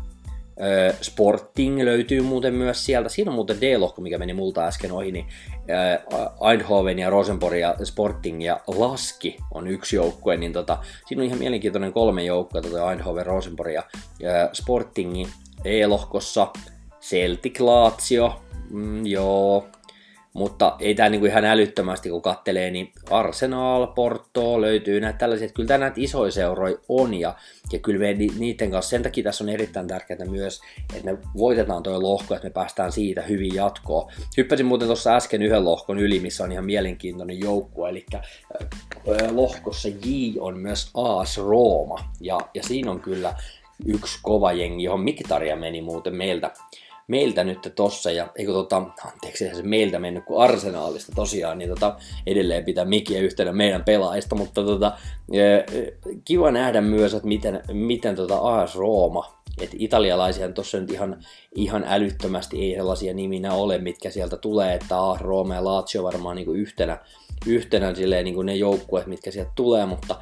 Sporting 1.01 1.83
löytyy 1.83 2.23
muuten 2.23 2.55
myös 2.55 2.87
sieltä. 2.87 3.09
Siinä 3.09 3.31
on 3.31 3.35
muuten 3.35 3.61
D-lohko, 3.61 4.03
mikä 4.03 4.19
meni 4.19 4.33
multa 4.33 4.67
äsken 4.67 4.93
ohi, 4.93 5.13
niin 5.13 5.27
Eindhoven 6.51 6.99
ja 6.99 7.11
Rosenborg 7.11 7.59
ja 7.59 7.75
Sporting 7.83 8.45
ja 8.45 8.61
Laski 8.67 9.37
on 9.55 9.69
yksi 9.69 9.97
joukkue, 9.97 10.37
niin 10.37 10.53
tota, 10.53 10.79
siinä 11.07 11.23
on 11.23 11.27
ihan 11.27 11.39
mielenkiintoinen 11.39 11.93
kolme 11.93 12.25
joukkoa, 12.25 12.63
tota 12.63 12.91
Eindhoven, 12.91 13.27
Rosenborg 13.27 13.73
ja, 13.73 13.83
Sportingin 14.53 15.29
E-lohkossa. 15.65 16.49
Celtic 17.01 17.61
Lazio, 17.61 18.43
mm, 18.71 19.07
joo, 19.07 19.67
mutta 20.35 20.77
ei 20.81 20.95
tämä 20.95 21.09
niinku 21.09 21.27
ihan 21.27 21.45
älyttömästi, 21.45 22.11
kun 22.11 22.23
kattelee, 22.23 22.71
niin 22.71 22.93
Arsenal, 23.11 23.87
Porto 23.87 24.61
löytyy 24.61 25.01
näitä 25.01 25.19
tällaisia, 25.19 25.45
että 25.45 25.55
kyllä 25.55 25.67
tämä 25.67 25.79
näitä 25.79 25.95
isoja 25.99 26.33
seuroja 26.33 26.77
on, 26.89 27.15
ja, 27.15 27.35
ja 27.73 27.79
kyllä 27.79 28.01
me 28.01 28.15
niiden 28.15 28.71
kanssa, 28.71 28.91
sen 28.91 29.03
takia 29.03 29.25
tässä 29.25 29.45
on 29.45 29.49
erittäin 29.49 29.89
tärkeää 29.89 30.25
myös, 30.25 30.61
että 30.95 31.13
me 31.13 31.19
voitetaan 31.37 31.83
tuo 31.83 32.03
lohko, 32.03 32.35
että 32.35 32.49
me 32.49 32.53
päästään 32.53 32.93
siitä 32.93 33.23
hyvin 33.23 33.55
jatkoon. 33.55 34.13
Hyppäsin 34.37 34.67
muuten 34.67 34.89
tuossa 34.89 35.17
äsken 35.17 35.43
yhden 35.43 35.65
lohkon 35.65 35.99
yli, 35.99 36.21
missä 36.21 36.45
on 36.45 36.53
ihan 36.53 36.65
mielenkiintoinen 36.65 37.41
joukkue, 37.41 37.89
eli 37.89 38.07
lohkossa 39.31 39.89
J 39.89 40.39
on 40.39 40.59
myös 40.59 40.91
AS 40.95 41.39
Rooma, 41.39 42.11
ja, 42.21 42.41
ja 42.55 42.63
siinä 42.63 42.91
on 42.91 43.01
kyllä 43.01 43.35
yksi 43.87 44.19
kova 44.23 44.53
jengi, 44.53 44.85
johon 44.85 45.01
Miktaria 45.01 45.57
meni 45.57 45.83
muuten 45.83 46.15
meiltä 46.15 46.51
meiltä 47.09 47.45
nyt 47.45 47.73
tossa, 47.75 48.11
ja 48.11 48.29
eikö 48.37 48.53
tota, 48.53 48.77
anteeksi, 49.05 49.51
se 49.55 49.63
meiltä 49.63 49.99
mennyt 49.99 50.25
kuin 50.25 50.43
arsenaalista 50.43 51.13
tosiaan, 51.15 51.59
niin 51.59 51.71
tota, 51.71 51.97
edelleen 52.27 52.65
pitää 52.65 52.85
mikiä 52.85 53.21
yhtenä 53.21 53.53
meidän 53.53 53.85
pelaajista, 53.85 54.35
mutta 54.35 54.65
tota, 54.65 54.93
kiva 56.25 56.51
nähdä 56.51 56.81
myös, 56.81 57.15
että 57.15 57.29
miten, 57.29 57.63
miten 57.73 58.17
tota 58.17 58.39
AS 58.39 58.77
Rooma, 58.77 59.39
että 59.61 59.77
italialaisia 59.79 60.53
tuossa 60.53 60.81
nyt 60.81 60.91
ihan, 60.91 61.25
ihan 61.55 61.85
älyttömästi 61.89 62.63
ei 62.63 62.75
sellaisia 62.75 63.15
niminä 63.15 63.53
ole, 63.53 63.79
mitkä 63.79 64.11
sieltä 64.11 64.37
tulee, 64.37 64.75
että 64.75 65.11
AS 65.11 65.21
Rooma 65.21 65.55
ja 65.55 65.65
Lazio 65.65 66.03
varmaan 66.03 66.37
niin 66.37 66.47
kuin 66.47 66.61
yhtenä, 66.61 66.99
yhtenä 67.47 67.95
silleen, 67.95 68.25
niin 68.25 68.35
kuin 68.35 68.47
ne 68.47 68.55
joukkueet, 68.55 69.07
mitkä 69.07 69.31
sieltä 69.31 69.53
tulee, 69.55 69.87
mutta 69.87 70.17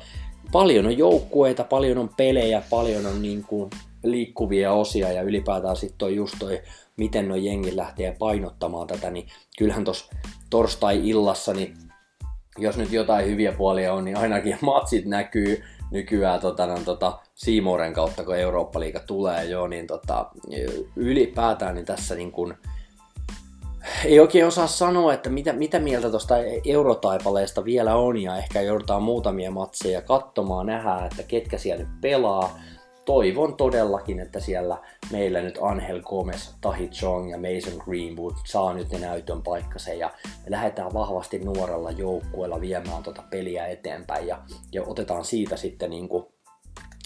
paljon 0.53 0.87
on 0.87 0.99
joukkueita, 0.99 1.65
paljon 1.65 1.99
on 1.99 2.11
pelejä, 2.17 2.63
paljon 2.71 3.07
on 3.07 3.23
niin 3.23 3.45
kuin 3.45 3.71
liikkuvia 4.05 4.73
osia 4.73 5.13
ja 5.13 5.23
ylipäätään 5.23 5.77
sitten 5.77 5.99
toi 5.99 6.17
just 6.17 6.35
toi, 6.39 6.63
miten 6.97 7.29
nuo 7.29 7.37
jengi 7.37 7.77
lähtee 7.77 8.17
painottamaan 8.19 8.87
tätä, 8.87 9.11
niin 9.11 9.29
kyllähän 9.59 9.85
tuossa 9.85 10.15
torstai-illassa, 10.51 11.53
niin 11.53 11.75
jos 12.59 12.77
nyt 12.77 12.93
jotain 12.93 13.27
hyviä 13.27 13.53
puolia 13.53 13.95
on, 13.95 14.05
niin 14.05 14.17
ainakin 14.17 14.59
matsit 14.71 15.05
näkyy 15.07 15.63
nykyään 15.91 16.41
tota, 16.41 16.67
no, 16.67 16.79
tota, 16.85 17.19
Siimoren 17.35 17.93
kautta, 17.93 18.25
kun 18.25 18.37
Eurooppa-liiga 18.37 19.01
tulee 19.01 19.45
jo, 19.45 19.67
niin 19.67 19.87
tota, 19.87 20.31
ylipäätään 20.97 21.75
niin 21.75 21.87
tässä 21.87 22.15
niin 22.15 22.33
kun, 22.33 22.55
ei 24.05 24.21
oikein 24.21 24.47
osaa 24.47 24.67
sanoa, 24.67 25.15
että 25.15 25.31
mitä, 25.31 25.53
mitä 25.53 25.79
mieltä 25.79 26.11
tuosta 26.11 26.35
eurotaipaleesta 26.67 27.65
vielä 27.65 27.97
on 27.97 28.23
ja 28.23 28.37
ehkä 28.37 28.61
joudutaan 28.61 29.03
muutamia 29.03 29.51
matseja 29.51 30.03
katsomaan, 30.03 30.67
nähdään, 30.67 31.07
että 31.07 31.23
ketkä 31.23 31.59
siellä 31.59 31.85
nyt 31.85 32.01
pelaa. 32.01 32.59
Toivon 33.05 33.57
todellakin, 33.57 34.21
että 34.21 34.41
siellä 34.41 34.79
meillä 35.13 35.43
nyt 35.43 35.59
Angel 35.63 36.03
Gomez, 36.03 36.49
Tahi 36.61 36.89
Chong 36.89 37.31
ja 37.31 37.39
Mason 37.39 37.83
Greenwood 37.85 38.35
saa 38.45 38.75
nyt 38.75 38.91
ne 38.91 38.99
näytön 38.99 39.43
paikkansa 39.43 39.93
ja 39.93 40.11
me 40.27 40.51
lähdetään 40.51 40.95
vahvasti 40.95 41.39
nuorella 41.39 41.91
joukkueella 41.91 42.61
viemään 42.61 43.03
tuota 43.03 43.23
peliä 43.31 43.67
eteenpäin 43.67 44.27
ja, 44.27 44.39
ja 44.73 44.83
otetaan 44.83 45.25
siitä 45.25 45.57
sitten 45.57 45.91
niin 45.91 46.09
kuin 46.09 46.27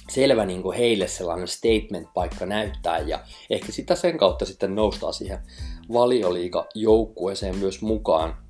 selvä 0.09 0.47
niin 0.47 0.63
kuin 0.63 0.77
heille 0.77 1.09
sellainen 1.09 1.49
statement-paikka 1.49 2.47
näyttää 2.47 2.99
ja 2.99 3.21
ehkä 3.51 3.73
sitä 3.73 3.95
sen 3.95 4.19
kautta 4.19 4.45
sitten 4.45 4.75
noustaa 4.75 5.13
siihen 5.13 5.39
valioliiga-joukkueeseen 5.93 7.57
myös 7.57 7.83
mukaan. 7.83 8.46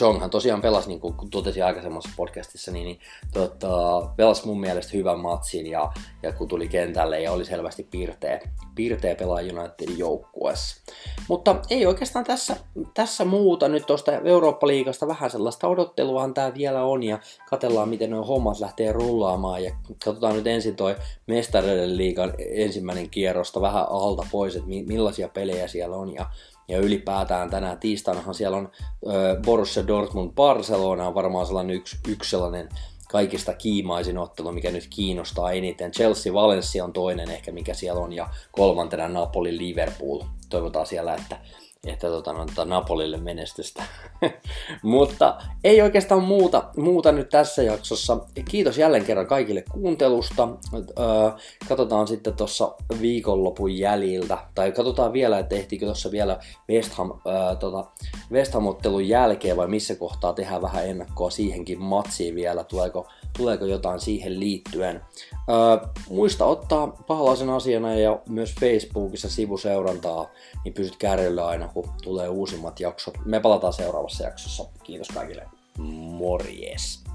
Jonghan 0.00 0.30
tosiaan 0.30 0.62
pelasi, 0.62 0.88
niin 0.88 1.00
kuin 1.00 1.30
totesin 1.30 1.64
aikaisemmassa 1.64 2.10
podcastissa, 2.16 2.70
niin, 2.70 2.84
niin 2.84 2.98
tota, 3.32 4.00
pelasi 4.16 4.46
mun 4.46 4.60
mielestä 4.60 4.96
hyvän 4.96 5.20
matsin 5.20 5.66
ja, 5.66 5.92
ja 6.22 6.32
kun 6.32 6.48
tuli 6.48 6.68
kentälle 6.68 7.20
ja 7.20 7.32
oli 7.32 7.44
selvästi 7.44 7.88
piirteä, 7.90 8.40
piirteä 8.74 9.14
pelaa 9.14 9.36
Unitedin 9.36 9.98
joukkueessa. 9.98 10.92
Mutta 11.28 11.56
ei 11.70 11.86
oikeastaan 11.86 12.24
tässä, 12.24 12.56
tässä 12.94 13.24
muuta. 13.24 13.68
Nyt 13.68 13.86
tuosta 13.86 14.12
Eurooppa-liigasta 14.12 15.06
vähän 15.06 15.30
sellaista 15.30 15.68
odotteluahan 15.68 16.34
tämä 16.34 16.54
vielä 16.54 16.82
on 16.82 17.02
ja 17.02 17.18
katellaan 17.50 17.88
miten 17.88 18.10
nuo 18.10 18.24
hommat 18.24 18.60
lähtee 18.60 18.92
rullaamaan. 18.92 19.64
Ja 19.64 19.76
katsotaan 20.04 20.36
nyt 20.36 20.46
ensin 20.46 20.76
toi 20.76 20.96
Mestareiden 21.26 21.96
liigan 21.96 22.32
ensimmäinen 22.38 23.10
kierrosta 23.10 23.60
vähän 23.60 23.86
alta 23.90 24.26
pois, 24.30 24.56
että 24.56 24.68
millaisia 24.68 25.28
pelejä 25.28 25.68
siellä 25.68 25.96
on. 25.96 26.14
Ja 26.14 26.26
ja 26.68 26.78
ylipäätään 26.78 27.50
tänään 27.50 27.78
tiistainahan 27.78 28.34
siellä 28.34 28.56
on 28.56 28.70
äh, 29.08 29.42
Borussia 29.44 29.86
Dortmund 29.86 30.32
Barcelona 30.34 31.08
on 31.08 31.14
varmaan 31.14 31.46
sellainen 31.46 31.76
yksi, 31.76 31.96
yksi 32.08 32.30
sellainen 32.30 32.68
kaikista 33.08 33.54
kiimaisin 33.54 34.18
ottelu, 34.18 34.52
mikä 34.52 34.70
nyt 34.70 34.86
kiinnostaa 34.90 35.52
eniten. 35.52 35.92
Chelsea 35.92 36.32
Valencia 36.32 36.84
on 36.84 36.92
toinen 36.92 37.30
ehkä, 37.30 37.52
mikä 37.52 37.74
siellä 37.74 38.00
on, 38.00 38.12
ja 38.12 38.28
kolmantena 38.52 39.08
Napoli 39.08 39.58
Liverpool. 39.58 40.22
Toivotaan 40.48 40.86
siellä, 40.86 41.14
että 41.14 41.38
että 41.86 42.08
tota, 42.08 42.32
no, 42.32 42.46
tota 42.46 42.64
Napolille 42.64 43.16
menestystä. 43.16 43.82
Mutta 44.82 45.38
ei 45.64 45.82
oikeastaan 45.82 46.22
muuta, 46.22 46.64
muuta 46.76 47.12
nyt 47.12 47.28
tässä 47.28 47.62
jaksossa. 47.62 48.18
Kiitos 48.50 48.78
jälleen 48.78 49.04
kerran 49.04 49.26
kaikille 49.26 49.64
kuuntelusta. 49.72 50.48
Öö, 50.74 51.30
katsotaan 51.68 52.08
sitten 52.08 52.36
tuossa 52.36 52.74
viikonlopun 53.00 53.78
jäljiltä, 53.78 54.38
tai 54.54 54.72
katsotaan 54.72 55.12
vielä, 55.12 55.38
että 55.38 55.54
ehtiikö 55.54 55.86
tuossa 55.86 56.10
vielä 56.10 56.38
West, 56.70 56.92
Ham, 56.92 57.10
öö, 57.26 57.56
tota, 57.56 57.84
West 58.32 58.54
Ham-ottelun 58.54 59.08
jälkeen 59.08 59.56
vai 59.56 59.68
missä 59.68 59.94
kohtaa 59.94 60.32
tehdään 60.32 60.62
vähän 60.62 60.88
ennakkoa 60.88 61.30
siihenkin 61.30 61.80
matsiin 61.82 62.34
vielä, 62.34 62.64
tuleeko, 62.64 63.06
tuleeko 63.36 63.64
jotain 63.64 64.00
siihen 64.00 64.40
liittyen. 64.40 65.00
Öö, 65.48 65.88
muista 66.10 66.44
ottaa 66.44 66.86
pahalaisen 66.86 67.50
asiana 67.50 67.94
ja 67.94 68.18
myös 68.28 68.54
Facebookissa 68.60 69.30
sivuseurantaa, 69.30 70.26
niin 70.64 70.74
pysyt 70.74 70.96
kärryllä 70.96 71.46
aina, 71.46 71.68
kun 71.68 71.88
tulee 72.02 72.28
uusimmat 72.28 72.80
jaksot. 72.80 73.14
Me 73.24 73.40
palataan 73.40 73.72
seuraavassa 73.72 74.24
jaksossa. 74.24 74.64
Kiitos 74.84 75.08
kaikille. 75.08 75.42
Morjes! 75.78 77.05